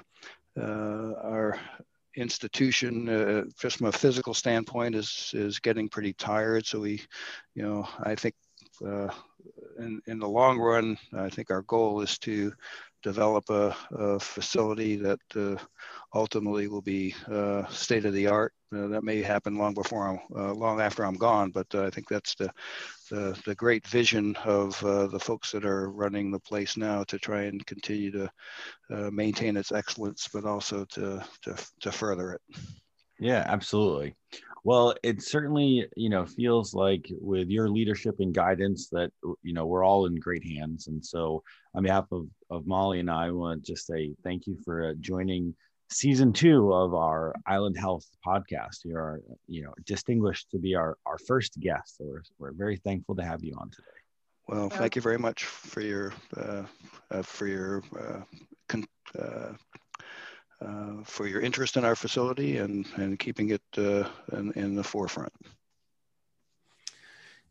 uh, 0.58 1.12
our 1.22 1.60
institution, 2.16 3.10
uh, 3.10 3.44
just 3.60 3.76
from 3.76 3.88
a 3.88 3.92
physical 3.92 4.32
standpoint, 4.32 4.94
is 4.94 5.32
is 5.34 5.58
getting 5.58 5.90
pretty 5.90 6.14
tired. 6.14 6.64
So 6.64 6.80
we, 6.80 7.02
you 7.54 7.62
know, 7.62 7.86
I 8.02 8.14
think 8.14 8.34
in 9.78 10.00
in 10.06 10.18
the 10.18 10.28
long 10.28 10.58
run, 10.58 10.98
I 11.12 11.28
think 11.28 11.50
our 11.50 11.62
goal 11.62 12.00
is 12.00 12.18
to 12.20 12.52
develop 13.02 13.48
a, 13.50 13.74
a 13.92 14.18
facility 14.20 14.96
that 14.96 15.18
uh, 15.34 15.56
ultimately 16.14 16.68
will 16.68 16.82
be 16.82 17.14
uh, 17.30 17.66
state 17.66 18.04
of 18.04 18.14
the 18.14 18.28
art. 18.28 18.52
Uh, 18.74 18.86
that 18.86 19.04
may 19.04 19.20
happen 19.20 19.58
long 19.58 19.74
before 19.74 20.08
I'm, 20.08 20.20
uh, 20.34 20.52
long 20.54 20.80
after 20.80 21.04
I'm 21.04 21.16
gone, 21.16 21.50
but 21.50 21.66
uh, 21.74 21.84
I 21.84 21.90
think 21.90 22.08
that's 22.08 22.34
the, 22.36 22.50
the, 23.10 23.38
the 23.44 23.54
great 23.54 23.86
vision 23.86 24.34
of 24.44 24.82
uh, 24.82 25.08
the 25.08 25.18
folks 25.18 25.50
that 25.52 25.66
are 25.66 25.90
running 25.90 26.30
the 26.30 26.40
place 26.40 26.76
now 26.76 27.04
to 27.04 27.18
try 27.18 27.42
and 27.42 27.66
continue 27.66 28.10
to 28.12 28.30
uh, 28.90 29.10
maintain 29.10 29.56
its 29.56 29.72
excellence, 29.72 30.28
but 30.32 30.44
also 30.44 30.86
to, 30.86 31.22
to, 31.42 31.56
to 31.80 31.92
further 31.92 32.32
it. 32.32 32.40
Yeah, 33.18 33.44
absolutely. 33.46 34.14
Well, 34.64 34.94
it 35.02 35.22
certainly, 35.22 35.86
you 35.96 36.08
know, 36.08 36.24
feels 36.24 36.72
like 36.72 37.06
with 37.20 37.48
your 37.48 37.68
leadership 37.68 38.16
and 38.20 38.32
guidance 38.32 38.88
that, 38.90 39.10
you 39.42 39.52
know, 39.52 39.66
we're 39.66 39.84
all 39.84 40.06
in 40.06 40.14
great 40.16 40.44
hands. 40.44 40.86
And 40.86 41.04
so 41.04 41.42
on 41.74 41.82
behalf 41.82 42.06
of, 42.12 42.28
of 42.48 42.66
Molly 42.66 43.00
and 43.00 43.10
I, 43.10 43.26
I 43.26 43.30
want 43.30 43.64
to 43.64 43.72
just 43.72 43.86
say 43.86 44.14
thank 44.22 44.46
you 44.46 44.56
for 44.64 44.94
joining 45.00 45.54
season 45.90 46.32
two 46.32 46.72
of 46.72 46.94
our 46.94 47.34
Island 47.46 47.76
Health 47.76 48.06
podcast. 48.24 48.84
You 48.84 48.96
are, 48.96 49.20
you 49.48 49.64
know, 49.64 49.74
distinguished 49.84 50.50
to 50.52 50.58
be 50.58 50.76
our, 50.76 50.96
our 51.06 51.18
first 51.18 51.58
guest. 51.58 51.96
So 51.98 52.04
we're, 52.04 52.22
we're 52.38 52.52
very 52.52 52.76
thankful 52.76 53.16
to 53.16 53.24
have 53.24 53.42
you 53.42 53.54
on 53.58 53.68
today. 53.70 53.88
Well, 54.48 54.68
thank 54.68 54.96
you 54.96 55.02
very 55.02 55.18
much 55.18 55.44
for 55.44 55.80
your 55.80 56.12
uh, 56.36 56.64
uh, 57.10 57.22
for 57.22 57.46
your 57.46 57.82
uh, 57.98 58.20
con- 58.68 58.86
uh, 59.18 59.22
uh, 59.22 59.54
for 61.04 61.26
your 61.26 61.40
interest 61.40 61.76
in 61.76 61.84
our 61.84 61.96
facility 61.96 62.58
and 62.58 62.86
and 62.96 63.18
keeping 63.18 63.50
it 63.50 63.62
uh, 63.78 64.08
in, 64.32 64.52
in 64.52 64.74
the 64.74 64.84
forefront. 64.84 65.32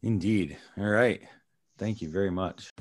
Indeed. 0.03 0.57
All 0.77 0.85
right. 0.85 1.21
Thank 1.77 2.01
you 2.01 2.09
very 2.09 2.31
much. 2.31 2.71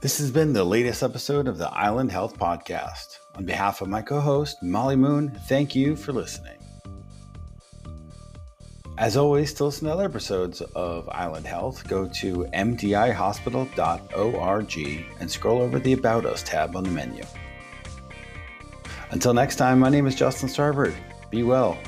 This 0.00 0.18
has 0.18 0.30
been 0.30 0.52
the 0.52 0.64
latest 0.64 1.02
episode 1.02 1.48
of 1.48 1.58
the 1.58 1.70
Island 1.70 2.12
Health 2.12 2.38
Podcast. 2.38 3.16
On 3.34 3.44
behalf 3.44 3.80
of 3.80 3.88
my 3.88 4.02
co 4.02 4.20
host, 4.20 4.62
Molly 4.62 4.96
Moon, 4.96 5.30
thank 5.46 5.74
you 5.74 5.96
for 5.96 6.12
listening. 6.12 6.54
As 8.96 9.16
always, 9.16 9.52
to 9.54 9.64
listen 9.64 9.86
to 9.86 9.92
other 9.92 10.04
episodes 10.04 10.60
of 10.60 11.08
Island 11.10 11.46
Health, 11.46 11.88
go 11.88 12.08
to 12.08 12.48
mdihospital.org 12.52 15.06
and 15.20 15.30
scroll 15.30 15.62
over 15.62 15.78
the 15.78 15.92
About 15.92 16.26
Us 16.26 16.42
tab 16.42 16.74
on 16.74 16.82
the 16.82 16.90
menu. 16.90 17.22
Until 19.10 19.32
next 19.32 19.56
time, 19.56 19.78
my 19.78 19.88
name 19.88 20.06
is 20.06 20.14
Justin 20.14 20.48
Starbird. 20.48 20.94
Be 21.30 21.42
well. 21.42 21.78